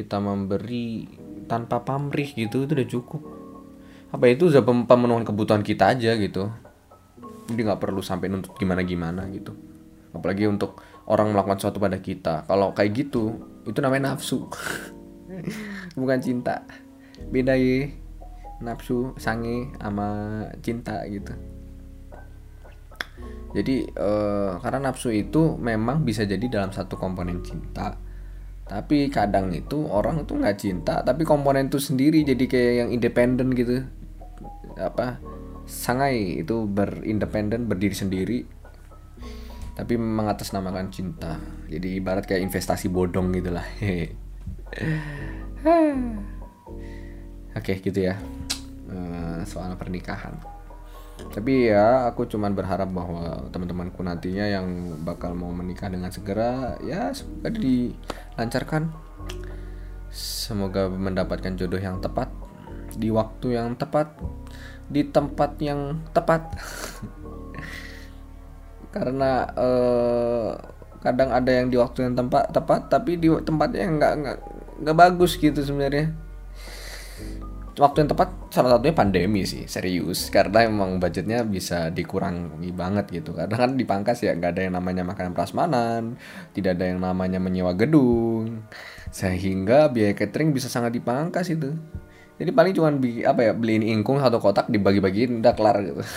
kita 0.00 0.16
memberi 0.16 1.04
tanpa 1.44 1.84
pamrih 1.84 2.32
gitu 2.32 2.64
itu 2.64 2.72
udah 2.72 2.88
cukup. 2.88 3.22
Apa 4.10 4.32
itu 4.32 4.48
udah 4.48 4.64
pemenuhan 4.64 5.22
kebutuhan 5.28 5.60
kita 5.60 5.92
aja 5.92 6.16
gitu. 6.16 6.48
Jadi 7.52 7.60
nggak 7.60 7.82
perlu 7.84 8.00
sampai 8.00 8.32
nuntut 8.32 8.56
gimana 8.56 8.80
gimana 8.80 9.28
gitu. 9.28 9.52
Apalagi 10.16 10.48
untuk 10.48 10.80
orang 11.04 11.36
melakukan 11.36 11.60
sesuatu 11.60 11.78
pada 11.78 12.00
kita. 12.00 12.48
Kalau 12.48 12.72
kayak 12.72 12.90
gitu 12.96 13.36
itu 13.68 13.78
namanya 13.84 14.16
nafsu. 14.16 14.48
Bukan 16.00 16.18
cinta. 16.24 16.64
Beda 17.28 17.54
ya 17.54 17.92
nafsu 18.64 19.12
sange 19.20 19.76
sama 19.76 20.08
cinta 20.64 21.04
gitu. 21.06 21.36
Jadi 23.50 23.90
uh, 23.98 24.62
karena 24.62 24.90
nafsu 24.90 25.10
itu 25.10 25.58
memang 25.58 26.06
bisa 26.06 26.22
jadi 26.22 26.46
dalam 26.46 26.70
satu 26.70 26.94
komponen 26.96 27.42
cinta 27.42 27.98
tapi 28.70 29.10
kadang 29.10 29.50
itu 29.50 29.82
orang 29.90 30.22
tuh 30.30 30.38
nggak 30.38 30.54
cinta 30.62 31.02
tapi 31.02 31.26
komponen 31.26 31.66
itu 31.66 31.82
sendiri 31.82 32.22
jadi 32.22 32.44
kayak 32.46 32.74
yang 32.86 32.94
independen 32.94 33.50
gitu. 33.58 33.82
Apa? 34.78 35.18
Sangai 35.66 36.46
itu 36.46 36.70
berindependen 36.70 37.66
berdiri 37.66 37.98
sendiri 37.98 38.38
tapi 39.74 39.98
mengatasnamakan 39.98 40.94
cinta. 40.94 41.42
Jadi 41.66 41.98
ibarat 41.98 42.30
kayak 42.30 42.46
investasi 42.46 42.86
bodong 42.94 43.34
gitulah. 43.34 43.66
Oke 47.58 47.72
gitu 47.82 47.98
ya. 48.06 48.14
Eh, 48.86 49.42
soal 49.50 49.74
pernikahan 49.74 50.59
tapi 51.28 51.68
ya 51.68 52.08
aku 52.08 52.24
cuman 52.24 52.56
berharap 52.56 52.88
bahwa 52.90 53.46
teman-temanku 53.52 54.00
nantinya 54.00 54.48
yang 54.48 54.66
bakal 55.04 55.36
mau 55.36 55.52
menikah 55.52 55.92
dengan 55.92 56.08
segera 56.08 56.80
ya 56.80 57.12
semoga 57.12 57.52
dilancarkan. 57.52 58.82
Semoga 60.10 60.90
mendapatkan 60.90 61.54
jodoh 61.54 61.78
yang 61.78 62.02
tepat 62.02 62.32
di 62.98 63.14
waktu 63.14 63.54
yang 63.54 63.78
tepat 63.78 64.10
di 64.90 65.06
tempat 65.06 65.54
yang 65.62 66.02
tepat. 66.10 66.50
Karena 68.94 69.46
eh, 69.54 70.50
kadang 71.00 71.30
ada 71.32 71.50
yang 71.50 71.70
di 71.70 71.78
waktu 71.78 72.10
yang 72.10 72.14
tempat 72.18 72.50
tepat 72.52 72.90
tapi 72.92 73.16
di 73.16 73.30
tempatnya 73.30 73.86
nggak 73.86 74.12
nggak 74.84 74.96
bagus 74.96 75.40
gitu 75.40 75.56
sebenarnya 75.64 76.12
waktu 77.80 78.04
yang 78.04 78.10
tepat 78.12 78.28
salah 78.52 78.76
satunya 78.76 78.92
pandemi 78.92 79.48
sih 79.48 79.64
serius. 79.64 80.28
Karena 80.28 80.68
emang 80.68 81.00
budgetnya 81.00 81.40
bisa 81.48 81.88
dikurangi 81.88 82.70
banget 82.76 83.08
gitu. 83.08 83.32
Karena 83.32 83.56
kan 83.56 83.80
dipangkas 83.80 84.20
ya 84.20 84.36
nggak 84.36 84.52
ada 84.52 84.62
yang 84.68 84.74
namanya 84.76 85.02
makanan 85.08 85.32
prasmanan 85.32 86.20
tidak 86.52 86.76
ada 86.76 86.92
yang 86.92 87.00
namanya 87.00 87.40
menyewa 87.40 87.72
gedung. 87.72 88.68
Sehingga 89.08 89.88
biaya 89.88 90.12
catering 90.12 90.52
bisa 90.52 90.68
sangat 90.68 90.92
dipangkas 90.92 91.48
itu. 91.48 91.72
Jadi 92.36 92.50
paling 92.52 92.72
cuma 92.76 92.92
bi 92.92 93.24
apa 93.24 93.48
ya 93.48 93.52
beliin 93.56 93.84
ingkung 93.84 94.20
satu 94.20 94.40
kotak 94.40 94.68
dibagi-bagiin 94.68 95.40
udah 95.40 95.54
kelar 95.56 95.80
gitu. 95.80 96.04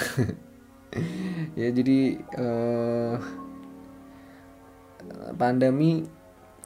Ya 1.57 1.73
jadi 1.73 2.21
uh, 2.37 3.17
pandemi 5.33 6.05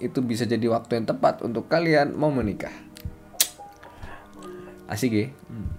itu 0.03 0.19
bisa 0.19 0.43
jadi 0.43 0.67
waktu 0.67 0.99
yang 0.99 1.07
tepat 1.07 1.41
untuk 1.41 1.71
kalian 1.71 2.11
mau 2.11 2.27
menikah 2.27 2.86
asik 4.87 5.11
ya. 5.13 5.27
Hmm. 5.51 5.69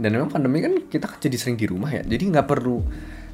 dan 0.00 0.16
memang 0.16 0.32
pandemi 0.32 0.64
kan 0.64 0.80
kita 0.88 1.04
kan 1.04 1.20
jadi 1.20 1.36
sering 1.36 1.60
di 1.60 1.68
rumah 1.68 1.92
ya. 1.92 2.00
Jadi 2.00 2.32
nggak 2.32 2.48
perlu 2.48 2.80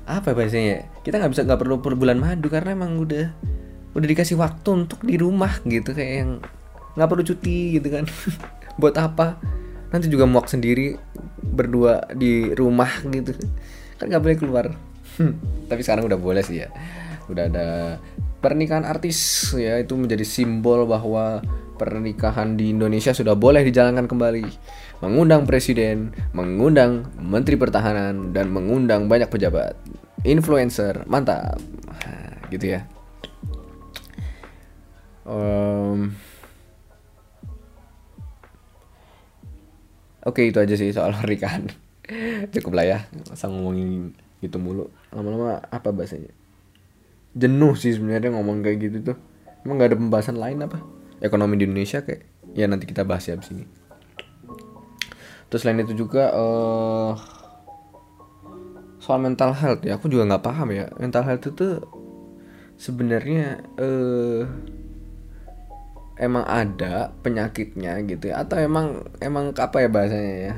apa 0.07 0.35
bahasanya 0.35 0.87
kita 1.07 1.23
nggak 1.23 1.33
bisa 1.35 1.43
nggak 1.47 1.61
perlu 1.63 1.79
per 1.79 1.95
bulan 1.95 2.19
madu 2.19 2.51
karena 2.51 2.75
emang 2.75 2.99
udah 2.99 3.31
udah 3.95 4.07
dikasih 4.07 4.35
waktu 4.35 4.69
untuk 4.75 4.99
di 5.07 5.15
rumah 5.15 5.63
gitu. 5.63 5.95
Kayak 5.95 6.13
yang 6.27 6.31
nggak 6.99 7.09
perlu 7.09 7.23
cuti 7.23 7.79
gitu 7.79 7.89
kan. 7.89 8.05
Buat 8.83 8.99
apa? 8.99 9.39
Nanti 9.95 10.11
juga 10.11 10.27
muak 10.27 10.51
sendiri 10.51 10.99
berdua 11.39 12.03
di 12.19 12.51
rumah 12.51 12.91
gitu. 13.15 13.31
Kan 14.03 14.11
nggak 14.11 14.23
boleh 14.27 14.37
keluar. 14.37 14.67
Tapi 15.71 15.81
sekarang 15.87 16.11
udah 16.11 16.19
boleh 16.19 16.43
sih 16.43 16.67
ya. 16.67 16.69
Udah 17.31 17.47
ada 17.47 17.67
pernikahan 18.43 18.83
artis 18.83 19.49
ya. 19.55 19.79
Itu 19.79 19.95
menjadi 19.95 20.27
simbol 20.27 20.83
bahwa 20.91 21.47
pernikahan 21.77 22.57
di 22.57 22.73
Indonesia 22.73 23.13
sudah 23.13 23.37
boleh 23.37 23.63
dijalankan 23.63 24.09
kembali. 24.09 24.45
Mengundang 25.05 25.45
presiden, 25.45 26.17
mengundang 26.33 27.13
menteri 27.21 27.61
pertahanan, 27.61 28.33
dan 28.33 28.49
mengundang 28.49 29.07
banyak 29.07 29.29
pejabat. 29.29 29.77
Influencer, 30.25 31.05
mantap. 31.05 31.61
gitu 32.53 32.75
ya. 32.77 32.89
Um, 35.27 36.17
Oke 40.27 40.51
itu 40.51 40.59
aja 40.59 40.75
sih 40.75 40.91
soal 40.91 41.15
pernikahan. 41.23 41.71
Cukup 42.51 42.75
lah 42.75 42.87
ya, 42.87 42.99
masa 43.31 43.47
ngomongin 43.47 44.11
gitu 44.43 44.59
mulu. 44.59 44.91
Lama-lama 45.15 45.63
apa 45.71 45.95
bahasanya? 45.95 46.35
Jenuh 47.39 47.79
sih 47.79 47.95
sebenarnya 47.95 48.35
ngomong 48.35 48.67
kayak 48.67 48.79
gitu 48.91 49.15
tuh. 49.15 49.17
Emang 49.63 49.79
gak 49.79 49.95
ada 49.95 49.99
pembahasan 49.99 50.39
lain 50.39 50.67
apa? 50.67 50.83
Ekonomi 51.21 51.57
di 51.61 51.65
Indonesia 51.69 52.05
kayak 52.05 52.53
ya 52.57 52.67
nanti 52.69 52.85
kita 52.89 53.05
bahas 53.05 53.27
ya 53.29 53.37
abis 53.37 53.53
ini. 53.53 53.65
Terus 55.47 55.61
selain 55.63 55.81
itu 55.83 55.95
juga 55.95 56.35
uh, 56.35 57.13
soal 58.99 59.23
mental 59.23 59.55
health 59.55 59.87
ya 59.87 59.95
aku 59.97 60.11
juga 60.11 60.27
nggak 60.27 60.45
paham 60.45 60.69
ya. 60.75 60.91
Mental 60.99 61.23
health 61.25 61.47
itu 61.47 61.81
sebenarnya 62.77 63.65
uh, 63.81 64.45
emang 66.17 66.45
ada 66.49 67.13
penyakitnya 67.21 68.01
gitu 68.09 68.33
ya 68.33 68.45
atau 68.45 68.57
emang 68.57 69.05
emang 69.21 69.53
apa 69.53 69.85
ya 69.85 69.89
bahasanya 69.93 70.37
ya 70.53 70.55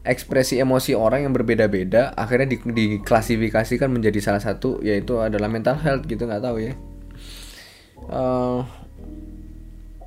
ekspresi 0.00 0.56
emosi 0.62 0.96
orang 0.96 1.28
yang 1.28 1.34
berbeda-beda 1.36 2.16
akhirnya 2.16 2.56
di, 2.56 2.58
diklasifikasikan 2.62 3.92
menjadi 3.92 4.18
salah 4.22 4.40
satu 4.40 4.80
yaitu 4.80 5.20
adalah 5.20 5.50
mental 5.50 5.76
health 5.76 6.08
gitu 6.08 6.24
nggak 6.24 6.40
tahu 6.40 6.56
ya. 6.70 6.74
Uh, 8.10 8.64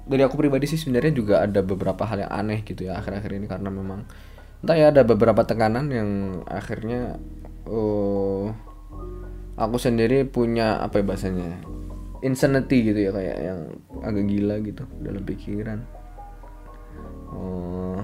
dari 0.04 0.22
aku 0.24 0.36
pribadi 0.36 0.68
sih 0.68 0.80
sebenarnya 0.80 1.13
juga 1.16 1.36
ada 1.44 1.63
beberapa 1.63 2.04
hal 2.04 2.28
yang 2.28 2.32
aneh 2.32 2.60
gitu 2.68 2.92
ya 2.92 3.00
akhir-akhir 3.00 3.32
ini 3.39 3.48
karena 3.48 3.70
memang 3.72 4.04
entah 4.63 4.76
ya 4.76 4.92
ada 4.92 5.04
beberapa 5.04 5.44
tekanan 5.44 5.92
yang 5.92 6.10
akhirnya 6.48 7.20
uh, 7.68 8.52
aku 9.56 9.78
sendiri 9.80 10.28
punya 10.28 10.80
apa 10.80 11.00
ya 11.00 11.06
bahasanya 11.08 11.50
insanity 12.24 12.92
gitu 12.92 13.00
ya 13.00 13.12
kayak 13.12 13.38
yang 13.44 13.60
agak 14.04 14.24
gila 14.28 14.56
gitu 14.63 14.84
dalam 15.04 15.24
pikiran 15.24 15.80
uh, 17.36 18.00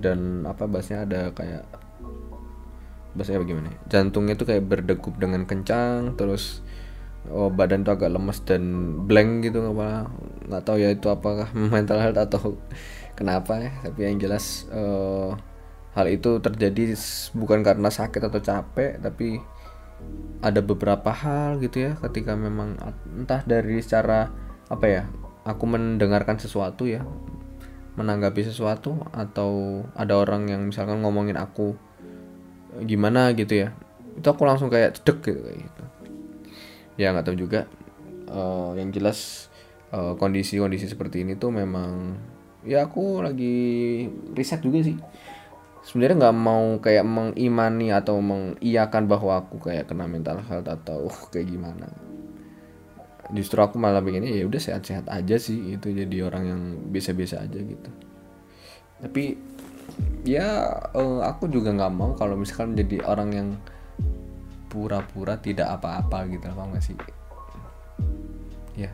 dan 0.00 0.44
apa 0.48 0.64
bahasanya 0.68 1.00
ada 1.08 1.20
kayak 1.32 1.64
bahasanya 3.12 3.44
bagaimana 3.44 3.68
ya? 3.68 3.78
jantungnya 3.92 4.34
tuh 4.36 4.48
kayak 4.48 4.64
berdegup 4.64 5.16
dengan 5.20 5.44
kencang 5.44 6.16
terus 6.16 6.64
oh 7.30 7.52
badan 7.52 7.86
tuh 7.86 7.94
agak 7.94 8.10
lemes 8.10 8.42
dan 8.42 8.62
blank 9.06 9.46
gitu 9.46 9.62
nggak 9.62 9.76
apa 9.78 9.88
nggak 10.50 10.62
tahu 10.66 10.76
ya 10.82 10.88
itu 10.90 11.06
apakah 11.06 11.48
mental 11.74 12.02
health 12.02 12.18
atau 12.18 12.42
kenapa 13.14 13.62
ya 13.62 13.72
tapi 13.86 14.00
yang 14.08 14.18
jelas 14.18 14.66
uh, 14.74 15.36
hal 15.92 16.06
itu 16.08 16.40
terjadi 16.40 16.96
bukan 17.36 17.60
karena 17.60 17.92
sakit 17.92 18.22
atau 18.26 18.40
capek 18.40 18.98
tapi 18.98 19.38
ada 20.42 20.58
beberapa 20.58 21.14
hal 21.14 21.62
gitu 21.62 21.86
ya 21.86 21.92
ketika 22.00 22.34
memang 22.34 22.74
entah 23.14 23.44
dari 23.46 23.78
secara 23.78 24.32
apa 24.66 24.86
ya 24.88 25.02
aku 25.46 25.64
mendengarkan 25.68 26.40
sesuatu 26.40 26.88
ya 26.88 27.06
menanggapi 27.94 28.42
sesuatu 28.42 29.04
atau 29.12 29.84
ada 29.92 30.16
orang 30.16 30.48
yang 30.48 30.64
misalkan 30.64 31.04
ngomongin 31.04 31.36
aku 31.36 31.76
gimana 32.88 33.36
gitu 33.36 33.68
ya 33.68 33.76
itu 34.16 34.26
aku 34.26 34.48
langsung 34.48 34.72
kayak 34.72 34.96
cedek 34.96 35.20
gitu 35.28 35.40
gitu 35.44 35.82
ya 36.96 37.12
nggak 37.12 37.26
tahu 37.28 37.38
juga. 37.38 37.68
Uh, 38.32 38.72
yang 38.80 38.88
jelas 38.88 39.52
eh, 39.92 40.14
kondisi-kondisi 40.16 40.88
seperti 40.88 41.20
ini 41.20 41.36
tuh 41.36 41.52
memang 41.52 42.16
ya 42.64 42.88
aku 42.88 43.20
lagi 43.20 43.54
riset 44.32 44.64
juga 44.64 44.80
sih. 44.80 44.96
Sebenarnya 45.82 46.30
nggak 46.30 46.36
mau 46.38 46.78
kayak 46.78 47.04
mengimani 47.04 47.90
atau 47.90 48.22
mengiyakan 48.22 49.10
bahwa 49.10 49.42
aku 49.42 49.58
kayak 49.58 49.90
kena 49.90 50.06
mental 50.06 50.40
health 50.46 50.70
atau 50.70 51.10
kayak 51.32 51.50
gimana. 51.50 51.90
Justru 53.32 53.60
aku 53.60 53.80
malah 53.80 54.04
begini 54.04 54.32
ya 54.32 54.44
udah 54.44 54.60
sehat-sehat 54.60 55.08
aja 55.08 55.36
sih 55.40 55.76
itu 55.76 55.88
jadi 55.92 56.28
orang 56.28 56.44
yang 56.46 56.62
biasa-biasa 56.88 57.44
aja 57.44 57.58
gitu. 57.58 57.90
Tapi 59.02 59.36
ya 60.22 60.78
uh, 60.94 61.20
aku 61.26 61.50
juga 61.50 61.74
nggak 61.74 61.92
mau 61.92 62.14
kalau 62.14 62.38
misalkan 62.38 62.72
menjadi 62.72 63.02
orang 63.04 63.30
yang 63.34 63.48
pura-pura 64.72 65.36
tidak 65.36 65.68
apa-apa 65.68 66.24
gitu 66.32 66.48
apa 66.48 66.62
nggak 66.72 66.80
sih? 66.80 66.96
Ya 68.72 68.88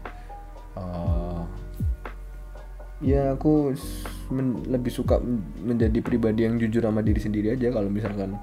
uh, 0.75 1.47
ya 2.99 3.39
aku 3.39 3.71
men 4.35 4.67
lebih 4.67 4.91
suka 4.91 5.23
menjadi 5.63 6.03
pribadi 6.03 6.51
yang 6.51 6.59
jujur 6.59 6.83
sama 6.83 6.99
diri 7.07 7.23
sendiri 7.23 7.55
aja 7.55 7.71
kalau 7.71 7.87
misalkan 7.87 8.35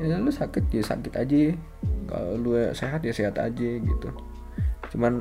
ya 0.00 0.16
lu 0.16 0.32
sakit 0.32 0.72
ya 0.72 0.80
sakit 0.80 1.12
aja. 1.12 1.52
Kalau 2.08 2.30
lu 2.40 2.50
sehat 2.72 3.04
ya 3.04 3.12
sehat 3.12 3.36
aja 3.36 3.68
gitu. 3.76 4.08
Cuman 4.96 5.20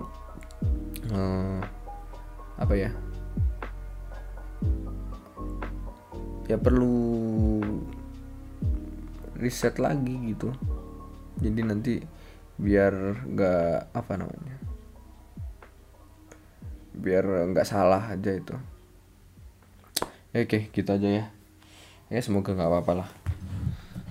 uh, 1.12 1.60
apa 2.56 2.74
ya? 2.80 2.90
Ya 6.48 6.56
perlu 6.62 7.60
riset 9.36 9.82
lagi 9.82 10.32
gitu 10.32 10.54
jadi 11.40 11.60
nanti 11.68 11.94
biar 12.56 12.94
nggak 13.28 13.92
apa 13.92 14.14
namanya 14.16 14.56
biar 16.96 17.52
nggak 17.52 17.68
salah 17.68 18.08
aja 18.08 18.32
itu. 18.32 18.56
Ya, 20.32 20.48
oke 20.48 20.72
gitu 20.72 20.90
aja 20.90 21.10
ya. 21.12 21.26
Ya 22.08 22.20
semoga 22.24 22.56
nggak 22.56 22.72
apa-apa 22.72 22.94
lah. 23.04 23.10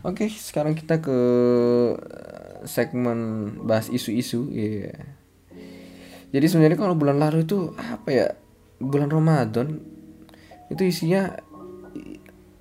Oke 0.04 0.28
sekarang 0.28 0.76
kita 0.76 1.00
ke 1.00 1.16
eh, 1.96 2.44
segmen 2.68 3.52
bahas 3.64 3.92
isu-isu 3.92 4.48
ya 4.50 4.88
yeah. 4.88 5.00
jadi 6.32 6.46
sebenarnya 6.48 6.80
kalau 6.80 6.96
bulan 6.96 7.20
lalu 7.20 7.44
itu 7.44 7.72
apa 7.76 8.08
ya 8.10 8.28
bulan 8.80 9.12
Ramadan 9.12 9.80
itu 10.72 10.82
isinya 10.82 11.38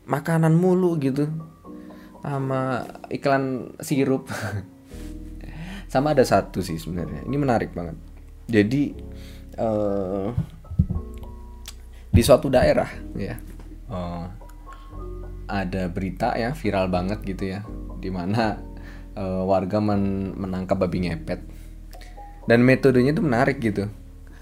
makanan 0.05 0.53
mulu 0.53 0.99
gitu 0.99 1.31
sama 2.23 2.87
iklan 3.11 3.75
sirup. 3.83 4.31
Sama 5.91 6.17
ada 6.17 6.25
satu 6.25 6.65
sih 6.65 6.81
sebenarnya. 6.81 7.21
Ini 7.21 7.37
menarik 7.37 7.75
banget. 7.77 7.93
Jadi 8.49 8.97
uh, 9.61 10.33
di 12.09 12.21
suatu 12.25 12.49
daerah 12.49 12.89
ya 13.13 13.37
uh, 13.93 14.25
ada 15.45 15.93
berita 15.93 16.33
ya 16.33 16.57
viral 16.57 16.89
banget 16.89 17.21
gitu 17.25 17.45
ya 17.45 17.61
di 18.01 18.09
mana 18.09 18.57
uh, 19.13 19.45
warga 19.45 19.77
men 19.77 20.33
menangkap 20.33 20.81
babi 20.81 21.05
ngepet. 21.05 21.45
Dan 22.49 22.65
metodenya 22.65 23.13
itu 23.13 23.21
menarik 23.21 23.61
gitu. 23.61 23.85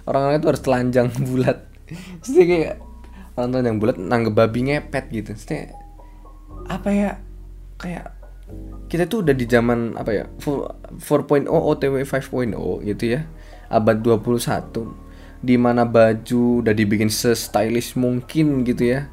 Orang-orang 0.08 0.40
itu 0.40 0.48
harus 0.56 0.64
telanjang 0.64 1.12
bulat. 1.28 1.68
Jadi 2.24 2.42
kayak 2.48 2.76
orang 3.36 3.50
telanjang 3.52 3.78
bulat 3.82 3.98
nanggep 4.00 4.34
babi 4.40 4.60
ngepet 4.72 5.06
gitu. 5.12 5.36
Maksudnya 5.36 5.76
apa 6.72 6.90
ya 6.96 7.12
kayak 7.82 8.14
kita 8.92 9.08
tuh 9.08 9.24
udah 9.24 9.34
di 9.34 9.48
zaman 9.48 9.96
apa 9.96 10.12
ya 10.12 10.26
4.0 10.38 11.48
OTW 11.48 12.04
5.0 12.04 12.54
gitu 12.86 13.04
ya. 13.18 13.26
Abad 13.72 14.04
21 14.04 15.42
di 15.42 15.56
mana 15.58 15.88
baju 15.88 16.62
udah 16.62 16.76
dibikin 16.76 17.10
se-stylish 17.10 17.98
mungkin 17.98 18.62
gitu 18.68 18.94
ya. 18.94 19.10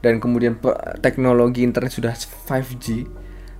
Dan 0.00 0.22
kemudian 0.22 0.56
teknologi 1.02 1.66
internet 1.66 1.92
sudah 1.92 2.14
5G 2.16 3.04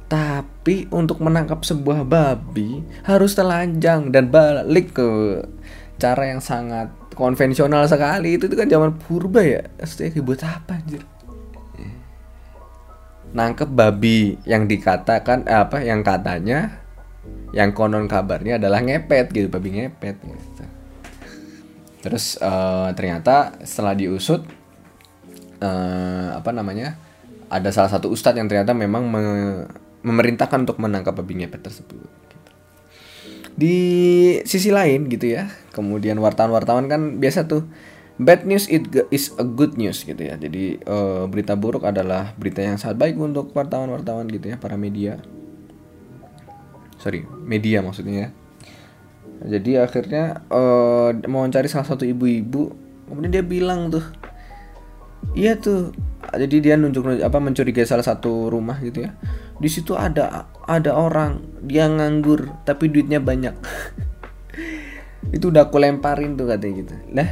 tapi 0.06 0.86
untuk 0.94 1.18
menangkap 1.18 1.66
sebuah 1.66 2.06
babi 2.06 2.86
harus 3.02 3.34
telanjang 3.34 4.14
dan 4.14 4.30
balik 4.30 4.94
ke 4.94 5.42
cara 5.98 6.30
yang 6.30 6.38
sangat 6.38 6.94
konvensional 7.18 7.90
sekali. 7.90 8.38
Itu, 8.38 8.46
itu 8.46 8.54
kan 8.54 8.70
zaman 8.70 8.94
purba 9.02 9.42
ya. 9.42 9.66
Astaga 9.82 10.22
buat 10.22 10.46
apa 10.46 10.78
anjir 10.78 11.02
nangkep 13.36 13.68
babi 13.68 14.40
yang 14.48 14.64
dikatakan 14.64 15.44
eh, 15.44 15.60
apa 15.60 15.84
yang 15.84 16.00
katanya 16.00 16.80
yang 17.52 17.76
konon 17.76 18.08
kabarnya 18.08 18.56
adalah 18.56 18.80
ngepet 18.80 19.28
gitu 19.30 19.52
babi 19.52 19.76
ngepet 19.76 20.16
gitu. 20.24 20.64
terus 22.00 22.40
uh, 22.40 22.88
ternyata 22.96 23.60
setelah 23.60 23.92
diusut 23.92 24.46
uh, 25.60 26.28
apa 26.38 26.50
namanya 26.54 26.96
ada 27.46 27.70
salah 27.70 27.90
satu 27.90 28.10
ustadz 28.10 28.38
yang 28.38 28.48
ternyata 28.50 28.74
memang 28.74 29.06
me 29.06 29.22
memerintahkan 30.06 30.62
untuk 30.62 30.78
menangkap 30.78 31.18
babi 31.18 31.42
ngepet 31.42 31.66
tersebut. 31.66 31.98
Gitu. 31.98 32.50
Di 33.58 33.76
sisi 34.46 34.70
lain 34.70 35.10
gitu 35.10 35.34
ya, 35.34 35.50
kemudian 35.74 36.14
wartawan-wartawan 36.22 36.86
kan 36.86 37.18
biasa 37.18 37.50
tuh 37.50 37.66
bad 38.16 38.48
news 38.48 38.68
is 38.68 39.32
a 39.36 39.44
good 39.44 39.76
news 39.80 40.02
gitu 40.04 40.18
ya. 40.18 40.36
Jadi 40.36 40.80
uh, 40.84 41.28
berita 41.28 41.54
buruk 41.54 41.84
adalah 41.84 42.32
berita 42.36 42.64
yang 42.64 42.80
sangat 42.80 43.00
baik 43.00 43.16
untuk 43.20 43.52
wartawan-wartawan 43.52 44.28
gitu 44.28 44.52
ya, 44.52 44.56
para 44.56 44.74
media. 44.80 45.20
Sorry, 47.00 47.24
media 47.44 47.84
maksudnya 47.84 48.16
ya. 48.16 48.28
Jadi 49.36 49.76
akhirnya 49.76 50.44
uh, 50.48 51.12
mau 51.28 51.44
mencari 51.44 51.68
salah 51.68 51.84
satu 51.84 52.08
ibu-ibu, 52.08 52.72
kemudian 53.04 53.32
dia 53.36 53.44
bilang 53.44 53.92
tuh, 53.92 54.00
iya 55.36 55.60
tuh, 55.60 55.92
jadi 56.34 56.56
dia 56.58 56.74
nunjuk 56.74 57.22
apa 57.22 57.38
mencurigai 57.38 57.86
salah 57.86 58.02
satu 58.02 58.50
rumah 58.50 58.82
gitu 58.82 59.06
ya 59.06 59.14
di 59.62 59.68
situ 59.70 59.94
ada 59.94 60.50
ada 60.66 60.92
orang 60.92 61.62
dia 61.62 61.86
nganggur 61.86 62.50
tapi 62.66 62.90
duitnya 62.90 63.22
banyak 63.22 63.54
itu 65.36 65.48
udah 65.48 65.70
aku 65.70 65.78
lemparin 65.78 66.34
tuh 66.34 66.50
katanya 66.50 66.74
gitu 66.82 66.94
lah 67.14 67.30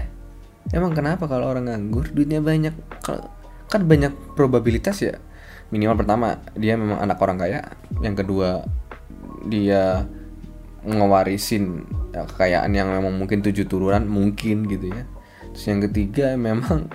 emang 0.73 0.97
kenapa 0.97 1.29
kalau 1.29 1.51
orang 1.53 1.69
nganggur 1.69 2.09
duitnya 2.15 2.41
banyak? 2.41 2.73
Kan 3.69 3.85
banyak 3.85 4.15
probabilitas 4.39 5.03
ya. 5.05 5.21
Minimal 5.75 6.01
pertama 6.01 6.41
dia 6.57 6.79
memang 6.79 7.03
anak 7.03 7.19
orang 7.21 7.37
kaya. 7.37 7.61
Yang 8.01 8.25
kedua 8.25 8.65
dia 9.45 10.09
ngewarisin 10.85 11.85
ya, 12.13 12.29
kekayaan 12.29 12.73
yang 12.73 12.93
memang 12.93 13.17
mungkin 13.17 13.41
tujuh 13.41 13.69
turunan 13.69 14.05
mungkin 14.07 14.65
gitu 14.71 14.93
ya. 14.93 15.05
Terus 15.53 15.65
yang 15.69 15.81
ketiga 15.91 16.27
memang 16.39 16.89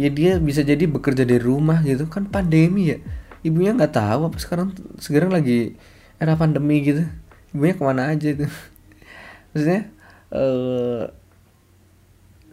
ya 0.00 0.08
dia 0.10 0.38
bisa 0.40 0.64
jadi 0.64 0.86
bekerja 0.86 1.26
dari 1.26 1.42
rumah 1.42 1.82
gitu. 1.84 2.08
Kan 2.08 2.30
pandemi 2.30 2.94
ya. 2.94 2.98
Ibunya 3.44 3.76
nggak 3.76 3.92
tahu 3.92 4.32
apa 4.32 4.38
sekarang 4.40 4.72
sekarang 4.96 5.34
lagi 5.34 5.76
era 6.16 6.38
pandemi 6.38 6.80
gitu. 6.80 7.04
Ibunya 7.52 7.74
ke 7.76 7.82
mana 7.84 8.12
aja 8.12 8.32
itu 8.32 8.48
maksudnya 9.52 9.86
uh, 10.34 11.10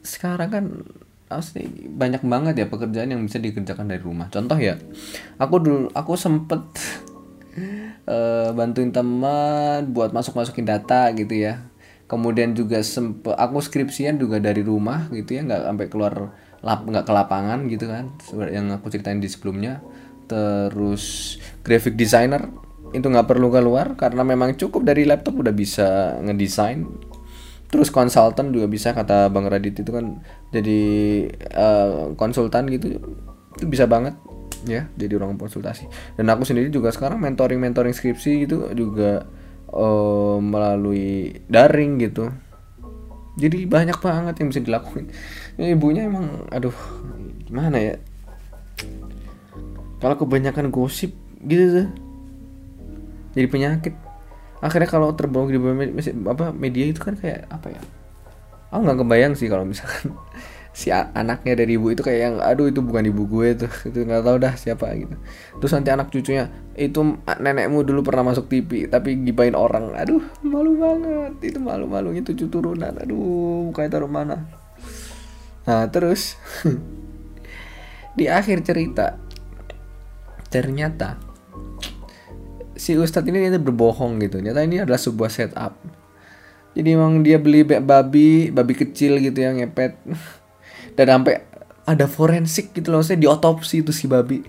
sekarang 0.02 0.50
kan 0.50 0.66
asli 1.32 1.64
banyak 1.88 2.28
banget 2.28 2.54
ya 2.60 2.68
pekerjaan 2.68 3.16
yang 3.16 3.24
bisa 3.24 3.40
dikerjakan 3.40 3.88
dari 3.88 4.04
rumah. 4.04 4.28
Contoh 4.28 4.60
ya 4.60 4.76
aku 5.40 5.56
dulu 5.64 5.88
aku 5.96 6.14
sempet 6.20 6.62
uh, 8.06 8.52
bantuin 8.52 8.92
teman 8.92 9.88
buat 9.96 10.12
masuk 10.12 10.36
masukin 10.36 10.68
data 10.68 11.10
gitu 11.16 11.32
ya. 11.32 11.72
Kemudian 12.12 12.52
juga 12.52 12.84
sempet 12.84 13.32
aku 13.40 13.64
skripsian 13.64 14.20
juga 14.20 14.44
dari 14.44 14.60
rumah 14.60 15.08
gitu 15.16 15.40
ya 15.40 15.48
nggak 15.48 15.64
sampai 15.64 15.88
keluar 15.88 16.14
lap 16.62 16.84
nggak 16.84 17.08
ke 17.08 17.12
lapangan 17.16 17.60
gitu 17.72 17.90
kan 17.90 18.12
yang 18.52 18.68
aku 18.76 18.92
ceritain 18.92 19.24
di 19.24 19.32
sebelumnya. 19.32 19.80
Terus 20.28 21.36
graphic 21.64 21.96
designer 21.96 22.52
itu 22.92 23.08
nggak 23.08 23.28
perlu 23.32 23.48
keluar 23.48 23.96
karena 23.96 24.28
memang 24.28 24.60
cukup 24.60 24.84
dari 24.84 25.08
laptop 25.08 25.40
udah 25.40 25.56
bisa 25.56 26.20
ngedesain 26.20 26.84
terus 27.72 27.88
konsultan 27.88 28.52
juga 28.52 28.68
bisa 28.68 28.92
kata 28.92 29.32
bang 29.32 29.48
Radit 29.48 29.80
itu 29.80 29.92
kan 29.96 30.20
jadi 30.52 30.82
uh, 31.56 32.12
konsultan 32.20 32.68
gitu 32.68 33.00
itu 33.56 33.66
bisa 33.66 33.88
banget 33.88 34.16
ya 34.68 34.86
jadi 34.94 35.18
ruang 35.18 35.40
konsultasi. 35.40 35.88
Dan 36.20 36.30
aku 36.30 36.46
sendiri 36.46 36.70
juga 36.70 36.92
sekarang 36.94 37.18
mentoring 37.18 37.58
mentoring 37.58 37.96
skripsi 37.96 38.46
gitu 38.46 38.70
juga 38.76 39.26
uh, 39.72 40.38
melalui 40.38 41.42
daring 41.48 41.98
gitu. 42.04 42.30
Jadi 43.40 43.64
banyak 43.66 43.98
banget 44.04 44.36
yang 44.44 44.48
bisa 44.52 44.62
dilakuin. 44.62 45.08
Ibunya 45.56 46.06
emang 46.06 46.46
aduh 46.52 46.76
gimana 47.48 47.80
ya? 47.80 47.96
Kalau 50.04 50.20
kebanyakan 50.20 50.70
gosip 50.70 51.14
gitu 51.42 51.90
jadi 53.32 53.48
penyakit 53.48 53.94
akhirnya 54.62 54.90
kalau 54.90 55.10
terbawa 55.18 55.50
di 55.50 55.58
apa 56.30 56.54
media 56.54 56.86
itu 56.94 57.02
kan 57.02 57.18
kayak 57.18 57.50
apa 57.50 57.74
ya 57.74 57.82
aku 58.72 58.82
nggak 58.88 59.00
kebayang 59.04 59.34
sih 59.36 59.52
kalau 59.52 59.68
misalkan 59.68 60.14
si 60.72 60.88
anaknya 60.88 61.60
dari 61.60 61.76
ibu 61.76 61.92
itu 61.92 62.00
kayak 62.00 62.20
yang 62.24 62.36
aduh 62.40 62.72
itu 62.72 62.80
bukan 62.80 63.04
ibu 63.12 63.28
gue 63.28 63.60
tuh. 63.60 63.72
Itu 63.92 64.08
nggak 64.08 64.24
tahu 64.24 64.38
dah 64.40 64.54
siapa 64.56 64.96
gitu. 64.96 65.16
Terus 65.60 65.72
nanti 65.76 65.90
anak 65.92 66.08
cucunya 66.10 66.48
itu 66.80 67.20
nenekmu 67.28 67.84
dulu 67.84 68.08
pernah 68.08 68.32
masuk 68.32 68.48
TV 68.48 68.88
tapi 68.88 69.20
gibain 69.20 69.52
orang. 69.52 69.92
Aduh 70.00 70.24
malu 70.48 70.80
banget. 70.80 71.34
Itu 71.44 71.60
malu 71.60 71.92
malunya 71.92 72.24
tujuh 72.24 72.48
turunan. 72.48 72.96
Aduh 73.04 73.76
kayak 73.76 73.92
taruh 73.92 74.08
mana? 74.08 74.48
Nah 75.68 75.92
terus 75.92 76.40
di 78.18 78.32
akhir 78.32 78.64
cerita 78.64 79.20
ternyata 80.48 81.31
si 82.82 82.98
ustadz 82.98 83.30
ini 83.30 83.46
dia 83.46 83.62
berbohong 83.62 84.18
gitu. 84.26 84.42
Ternyata 84.42 84.66
ini 84.66 84.82
adalah 84.82 84.98
sebuah 84.98 85.30
setup. 85.30 85.78
Jadi 86.74 86.88
emang 86.98 87.22
dia 87.22 87.38
beli 87.38 87.62
babi 87.62 88.50
babi 88.50 88.74
kecil 88.74 89.22
gitu 89.22 89.38
yang 89.38 89.62
ngepet. 89.62 90.02
Dan 90.98 91.06
sampai 91.22 91.46
ada 91.86 92.10
forensik 92.10 92.74
gitu 92.74 92.90
loh 92.90 93.06
saya 93.06 93.22
diotopsi 93.22 93.86
itu 93.86 93.94
si 93.94 94.10
babi. 94.10 94.42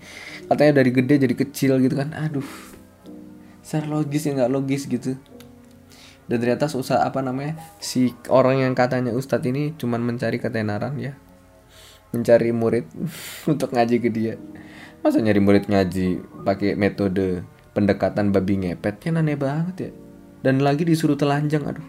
Katanya 0.48 0.80
dari 0.80 0.90
gede 0.96 1.28
jadi 1.28 1.34
kecil 1.36 1.76
gitu 1.84 1.92
kan. 1.92 2.16
Aduh 2.16 2.72
secara 3.60 3.86
logis 3.86 4.24
ya 4.24 4.32
nggak 4.32 4.52
logis 4.52 4.88
gitu. 4.88 5.20
Dan 6.24 6.40
ternyata 6.40 6.72
susah 6.72 7.04
apa 7.04 7.20
namanya 7.20 7.60
si 7.84 8.16
orang 8.32 8.64
yang 8.64 8.72
katanya 8.72 9.12
ustadz 9.12 9.44
ini 9.44 9.76
cuman 9.76 10.00
mencari 10.00 10.40
ketenaran 10.40 10.96
ya. 10.96 11.12
Mencari 12.16 12.48
murid 12.56 12.88
untuk 13.52 13.76
ngaji 13.76 13.96
ke 14.00 14.08
dia. 14.08 14.40
Masa 15.04 15.20
nyari 15.20 15.40
murid 15.42 15.68
ngaji 15.68 16.22
pakai 16.46 16.78
metode 16.80 17.44
pendekatan 17.72 18.32
babi 18.32 18.60
ngepet 18.60 19.00
kan 19.00 19.20
aneh 19.20 19.36
banget 19.36 19.76
ya. 19.76 19.90
Dan 20.42 20.60
lagi 20.60 20.84
disuruh 20.84 21.16
telanjang 21.16 21.64
aduh. 21.64 21.84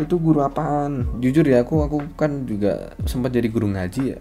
Itu 0.00 0.18
guru 0.18 0.42
apaan? 0.42 1.22
Jujur 1.22 1.46
ya 1.46 1.62
aku 1.62 1.86
aku 1.86 1.98
kan 2.18 2.48
juga 2.48 2.96
sempat 3.06 3.34
jadi 3.34 3.46
guru 3.46 3.70
ngaji 3.70 4.16
ya. 4.16 4.18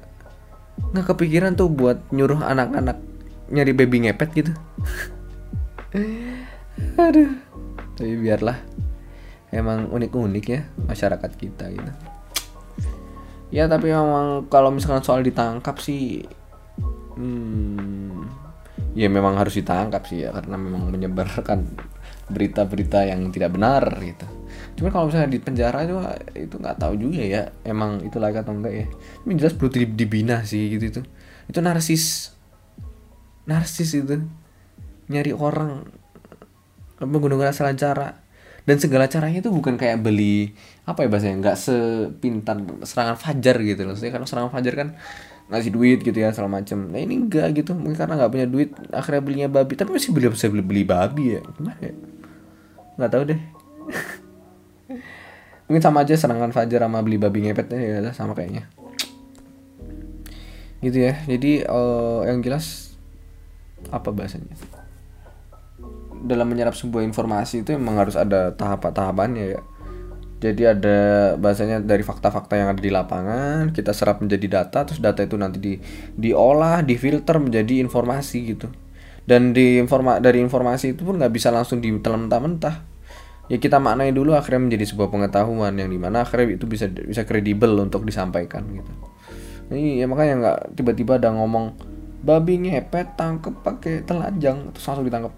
Nggak 0.94 1.16
kepikiran 1.16 1.58
tuh 1.58 1.72
buat 1.72 2.02
nyuruh 2.14 2.42
anak-anak 2.44 3.00
nyari 3.52 3.74
baby 3.76 4.08
ngepet 4.08 4.30
gitu. 4.34 4.54
Aduh. 7.02 7.32
Tapi 7.98 8.14
biarlah. 8.20 8.58
Emang 9.52 9.92
unik-unik 9.92 10.46
ya 10.48 10.62
masyarakat 10.88 11.32
kita 11.36 11.68
gitu. 11.76 11.92
Ya 13.52 13.68
tapi 13.68 13.92
memang 13.92 14.48
kalau 14.48 14.72
misalkan 14.72 15.04
soal 15.04 15.28
ditangkap 15.28 15.76
sih 15.84 16.24
hmm, 17.20 18.41
ya 18.92 19.08
memang 19.08 19.40
harus 19.40 19.56
ditangkap 19.56 20.04
sih 20.08 20.28
ya 20.28 20.36
karena 20.36 20.60
memang 20.60 20.92
menyebarkan 20.92 21.64
berita-berita 22.32 23.08
yang 23.08 23.28
tidak 23.32 23.56
benar 23.56 23.84
gitu. 24.00 24.26
Cuma 24.80 24.88
kalau 24.92 25.12
misalnya 25.12 25.30
di 25.32 25.40
penjara 25.40 25.84
itu 25.84 25.96
itu 26.36 26.56
nggak 26.56 26.78
tahu 26.80 26.94
juga 26.96 27.22
ya 27.22 27.42
emang 27.68 28.04
itu 28.04 28.18
layak 28.20 28.48
atau 28.48 28.56
enggak 28.56 28.74
ya. 28.74 28.86
Ini 29.28 29.32
jelas 29.36 29.54
perlu 29.56 29.70
dibina 29.92 30.44
sih 30.48 30.72
gitu 30.76 30.86
itu. 30.88 31.02
Itu 31.52 31.60
narsis. 31.60 32.36
Narsis 33.48 33.92
itu. 33.96 34.16
Nyari 35.12 35.36
orang 35.36 35.84
menggunakan 37.04 37.52
segala 37.52 37.76
cara 37.76 38.10
dan 38.62 38.78
segala 38.78 39.10
caranya 39.10 39.42
itu 39.42 39.50
bukan 39.50 39.74
kayak 39.74 40.06
beli 40.06 40.54
apa 40.86 41.02
ya 41.02 41.10
bahasanya 41.10 41.36
nggak 41.42 41.58
sepintar 41.58 42.62
serangan 42.86 43.18
fajar 43.18 43.58
gitu 43.60 43.82
loh. 43.84 43.98
Saya 43.98 44.14
kalau 44.16 44.30
serangan 44.30 44.52
fajar 44.54 44.74
kan 44.78 44.90
ngasih 45.52 45.72
duit 45.76 46.00
gitu 46.00 46.16
ya 46.16 46.32
segala 46.32 46.64
macem. 46.64 46.88
Nah 46.88 47.00
ini 47.04 47.28
enggak 47.28 47.52
gitu 47.60 47.76
mungkin 47.76 48.00
karena 48.00 48.16
nggak 48.16 48.32
punya 48.32 48.48
duit 48.48 48.72
akhirnya 48.96 49.22
belinya 49.22 49.48
babi. 49.52 49.76
Tapi 49.76 49.92
masih 49.92 50.16
beli 50.16 50.32
bisa 50.32 50.48
beli, 50.48 50.64
beli 50.64 50.84
babi 50.88 51.36
ya 51.36 51.42
gimana 51.60 51.80
ya? 51.84 51.94
Nggak 52.96 53.12
tahu 53.12 53.24
deh. 53.28 53.42
Mungkin 55.68 55.84
sama 55.84 56.08
aja 56.08 56.16
serangan 56.16 56.56
fajar 56.56 56.88
sama 56.88 57.04
beli 57.04 57.20
babi 57.20 57.44
ngepet 57.44 57.68
ya 57.76 58.00
sama 58.16 58.32
kayaknya. 58.32 58.72
Gitu 60.80 60.98
ya 60.98 61.20
jadi 61.28 61.68
uh, 61.68 62.24
yang 62.26 62.40
jelas 62.40 62.96
apa 63.92 64.08
bahasanya? 64.16 64.56
Dalam 66.22 66.48
menyerap 66.48 66.80
sebuah 66.80 67.04
informasi 67.04 67.68
itu 67.68 67.76
memang 67.76 68.08
harus 68.08 68.16
ada 68.16 68.56
tahap-tahapannya 68.56 69.58
ya 69.58 69.60
jadi 70.42 70.74
ada 70.74 70.98
bahasanya 71.38 71.86
dari 71.86 72.02
fakta-fakta 72.02 72.58
yang 72.58 72.74
ada 72.74 72.82
di 72.82 72.90
lapangan 72.90 73.70
kita 73.70 73.94
serap 73.94 74.26
menjadi 74.26 74.66
data 74.66 74.90
terus 74.90 74.98
data 74.98 75.22
itu 75.22 75.38
nanti 75.38 75.62
di 75.62 75.74
diolah 76.18 76.82
difilter 76.82 77.38
menjadi 77.38 77.78
informasi 77.86 78.38
gitu. 78.58 78.68
Dan 79.22 79.54
di 79.54 79.78
informa 79.78 80.18
dari 80.18 80.42
informasi 80.42 80.98
itu 80.98 81.06
pun 81.06 81.22
nggak 81.22 81.30
bisa 81.30 81.54
langsung 81.54 81.78
ditelan 81.78 82.26
mentah-mentah 82.26 82.90
ya 83.54 83.62
kita 83.62 83.78
maknai 83.78 84.10
dulu 84.10 84.34
akhirnya 84.34 84.66
menjadi 84.66 84.96
sebuah 84.96 85.14
pengetahuan 85.14 85.78
yang 85.78 85.94
di 85.94 86.02
mana 86.02 86.26
akhirnya 86.26 86.58
itu 86.58 86.66
bisa 86.66 86.90
bisa 86.90 87.22
kredibel 87.22 87.78
untuk 87.78 88.02
disampaikan 88.02 88.66
gitu. 88.74 88.92
Ini 89.70 90.02
ya 90.02 90.06
makanya 90.10 90.34
nggak 90.42 90.58
tiba-tiba 90.74 91.22
ada 91.22 91.38
ngomong 91.38 91.78
babi 92.26 92.66
ngepet 92.66 93.14
tangkep 93.14 93.62
pakai 93.62 94.02
telanjang 94.10 94.74
terus 94.74 94.90
langsung 94.90 95.06
ditangkap 95.06 95.34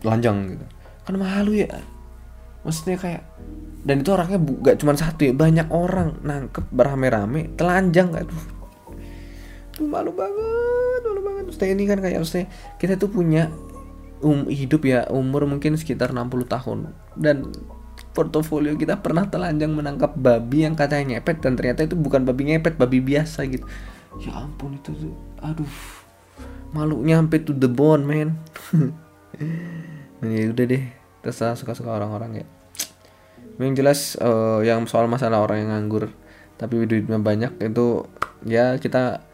telanjang 0.00 0.56
gitu. 0.56 0.64
Kan 1.04 1.14
malu 1.20 1.52
ya. 1.52 1.68
Maksudnya 2.64 2.96
kayak 2.96 3.22
dan 3.80 4.04
itu 4.04 4.12
orangnya 4.12 4.36
gak 4.40 4.76
cuma 4.84 4.92
satu 4.92 5.24
ya 5.24 5.32
banyak 5.32 5.72
orang 5.72 6.20
nangkep 6.20 6.68
berame-rame 6.68 7.56
telanjang 7.56 8.12
gak 8.12 8.28
tuh? 8.28 8.42
Malu 9.80 10.12
banget 10.12 11.00
malu 11.08 11.20
banget. 11.24 11.44
Ustaz 11.48 11.72
ini 11.72 11.88
kan 11.88 12.04
kayak 12.04 12.20
Ustaz 12.20 12.44
kita 12.76 13.00
tuh 13.00 13.08
punya 13.08 13.48
um, 14.20 14.44
hidup 14.52 14.84
ya 14.84 15.08
umur 15.08 15.48
mungkin 15.48 15.80
sekitar 15.80 16.12
60 16.12 16.28
tahun. 16.44 16.92
Dan 17.16 17.48
portofolio 18.12 18.76
kita 18.76 19.00
pernah 19.00 19.24
telanjang 19.32 19.72
menangkap 19.72 20.12
babi 20.12 20.68
yang 20.68 20.76
katanya 20.76 21.16
ngepet 21.16 21.40
dan 21.40 21.56
ternyata 21.56 21.88
itu 21.88 21.96
bukan 21.96 22.28
babi 22.28 22.52
ngepet 22.52 22.76
babi 22.76 23.00
biasa 23.00 23.48
gitu. 23.48 23.64
Ya 24.20 24.36
ampun 24.36 24.76
itu 24.76 24.92
tuh 24.92 25.16
aduh. 25.40 25.72
Malu 26.76 27.00
nyampe 27.00 27.40
to 27.40 27.56
the 27.56 27.70
bone 27.70 28.04
man. 28.04 28.36
Ya 30.20 30.52
udah 30.52 30.68
deh 30.68 30.84
terserah 31.24 31.56
suka-suka 31.56 31.96
orang-orang 31.96 32.44
ya 32.44 32.46
yang 33.60 33.76
jelas 33.76 34.16
uh, 34.20 34.64
yang 34.64 34.88
soal 34.88 35.04
masalah 35.04 35.44
orang 35.44 35.64
yang 35.64 35.70
nganggur 35.76 36.08
tapi 36.60 36.84
duitnya 36.84 37.16
banyak 37.16 37.56
itu 37.60 38.04
ya 38.44 38.76
kita 38.76 39.24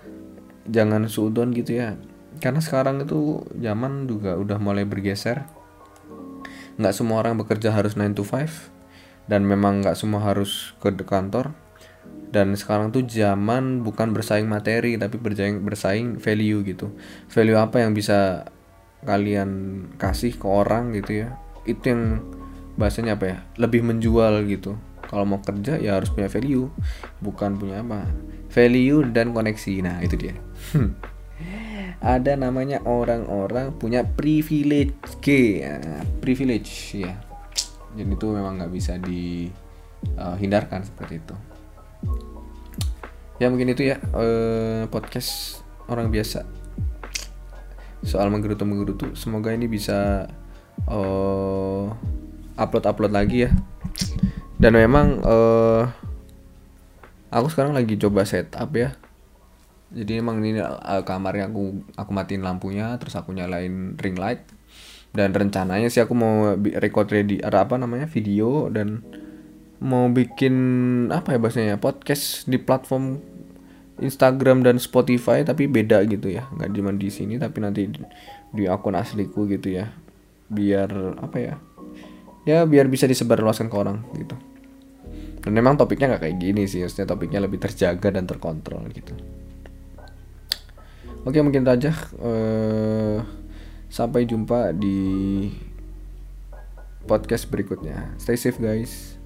jangan 0.71 1.07
suudon 1.11 1.51
gitu 1.55 1.83
ya. 1.83 1.99
Karena 2.39 2.61
sekarang 2.61 3.03
itu 3.03 3.43
zaman 3.57 4.07
juga 4.07 4.37
udah 4.37 4.63
mulai 4.63 4.85
bergeser. 4.85 5.43
Nggak 6.77 6.95
semua 6.95 7.25
orang 7.25 7.41
bekerja 7.41 7.73
harus 7.73 7.97
9 7.97 8.15
to 8.15 8.23
5 8.23 9.27
dan 9.27 9.43
memang 9.43 9.83
nggak 9.83 9.97
semua 9.99 10.23
harus 10.23 10.77
ke 10.79 10.93
kantor. 10.93 11.51
Dan 12.31 12.53
sekarang 12.55 12.93
tuh 12.93 13.07
zaman 13.07 13.81
bukan 13.81 14.13
bersaing 14.13 14.47
materi 14.47 14.95
tapi 15.01 15.17
bersaing 15.17 15.65
bersaing 15.65 16.21
value 16.21 16.63
gitu. 16.63 16.93
Value 17.33 17.57
apa 17.57 17.81
yang 17.81 17.97
bisa 17.97 18.45
kalian 19.07 19.83
kasih 19.97 20.37
ke 20.37 20.45
orang 20.45 20.93
gitu 20.93 21.27
ya? 21.27 21.29
Itu 21.65 21.85
yang 21.91 22.03
bahasanya 22.77 23.17
apa 23.17 23.25
ya? 23.27 23.39
Lebih 23.57 23.83
menjual 23.83 24.45
gitu. 24.47 24.77
Kalau 25.07 25.23
mau 25.23 25.39
kerja 25.43 25.79
ya 25.79 25.99
harus 25.99 26.11
punya 26.11 26.31
value 26.31 26.71
bukan 27.21 27.57
punya 27.59 27.83
apa. 27.83 28.09
Value 28.53 29.11
dan 29.11 29.33
koneksi. 29.33 29.75
Nah 29.83 30.01
itu 30.05 30.15
dia. 30.17 30.35
Ada 32.05 32.37
namanya 32.37 32.85
orang-orang 32.85 33.75
punya 33.77 34.05
privilege. 34.05 34.95
G 35.25 35.61
ya, 35.65 35.81
privilege 36.21 37.01
ya 37.01 37.27
jadi 37.97 38.13
itu 38.13 38.27
memang 38.29 38.61
nggak 38.61 38.73
bisa 38.77 39.01
dihindarkan 39.01 40.85
uh, 40.85 40.87
seperti 40.87 41.25
itu. 41.25 41.35
Ya 43.41 43.49
mungkin 43.49 43.73
itu 43.73 43.89
ya 43.89 43.97
uh, 44.13 44.85
podcast 44.93 45.65
orang 45.89 46.13
biasa. 46.13 46.45
Soal 48.05 48.29
menggerutu 48.29 48.69
menggerutu 48.69 49.17
semoga 49.17 49.51
ini 49.57 49.65
bisa 49.65 50.29
uh, 50.87 51.89
upload-upload 52.57 53.13
lagi 53.13 53.49
ya. 53.49 53.51
Dan 54.57 54.77
memang 54.77 55.21
uh, 55.23 55.85
aku 57.29 57.47
sekarang 57.53 57.77
lagi 57.77 58.01
coba 58.01 58.25
setup 58.25 58.73
ya. 58.73 58.97
Jadi 59.93 60.19
emang 60.19 60.43
ini 60.43 60.59
uh, 60.59 61.05
kamarnya 61.07 61.53
aku 61.53 61.85
aku 61.95 62.11
matiin 62.11 62.43
lampunya, 62.43 62.97
terus 62.99 63.15
aku 63.15 63.31
nyalain 63.37 63.95
ring 64.01 64.17
light. 64.19 64.43
Dan 65.15 65.33
rencananya 65.33 65.89
sih 65.89 66.03
aku 66.03 66.13
mau 66.13 66.57
record 66.59 67.09
ready 67.09 67.41
ada 67.41 67.65
apa 67.65 67.81
namanya 67.81 68.05
video 68.05 68.69
dan 68.69 69.01
mau 69.81 70.09
bikin 70.09 70.55
apa 71.13 71.37
ya 71.37 71.39
bahasanya 71.41 71.77
podcast 71.77 72.49
di 72.49 72.57
platform 72.57 73.21
Instagram 74.01 74.61
dan 74.61 74.77
Spotify 74.77 75.41
tapi 75.45 75.69
beda 75.69 76.05
gitu 76.05 76.29
ya 76.29 76.49
nggak 76.53 76.71
cuma 76.73 76.93
di 76.93 77.09
sini 77.09 77.41
tapi 77.41 77.65
nanti 77.65 77.89
di 78.53 78.65
akun 78.69 78.97
asliku 78.97 79.49
gitu 79.49 79.73
ya 79.73 79.93
biar 80.53 81.17
apa 81.21 81.37
ya 81.41 81.55
ya 82.47 82.63
biar 82.63 82.87
bisa 82.87 83.11
disebarluaskan 83.11 83.67
ke 83.67 83.77
orang 83.77 84.07
gitu. 84.15 84.39
Dan 85.43 85.53
memang 85.55 85.75
topiknya 85.75 86.15
nggak 86.15 86.23
kayak 86.31 86.39
gini 86.39 86.63
sih 86.71 86.87
maksudnya 86.87 87.11
topiknya 87.11 87.43
lebih 87.43 87.59
terjaga 87.59 88.09
dan 88.15 88.25
terkontrol 88.25 88.87
gitu. 88.95 89.13
Oke 91.27 91.43
mungkin 91.43 91.67
itu 91.67 91.73
aja. 91.75 91.93
Uh, 92.23 93.19
sampai 93.91 94.31
jumpa 94.31 94.71
di 94.71 95.51
podcast 97.11 97.51
berikutnya. 97.51 98.15
Stay 98.23 98.39
safe 98.39 98.63
guys. 98.63 99.19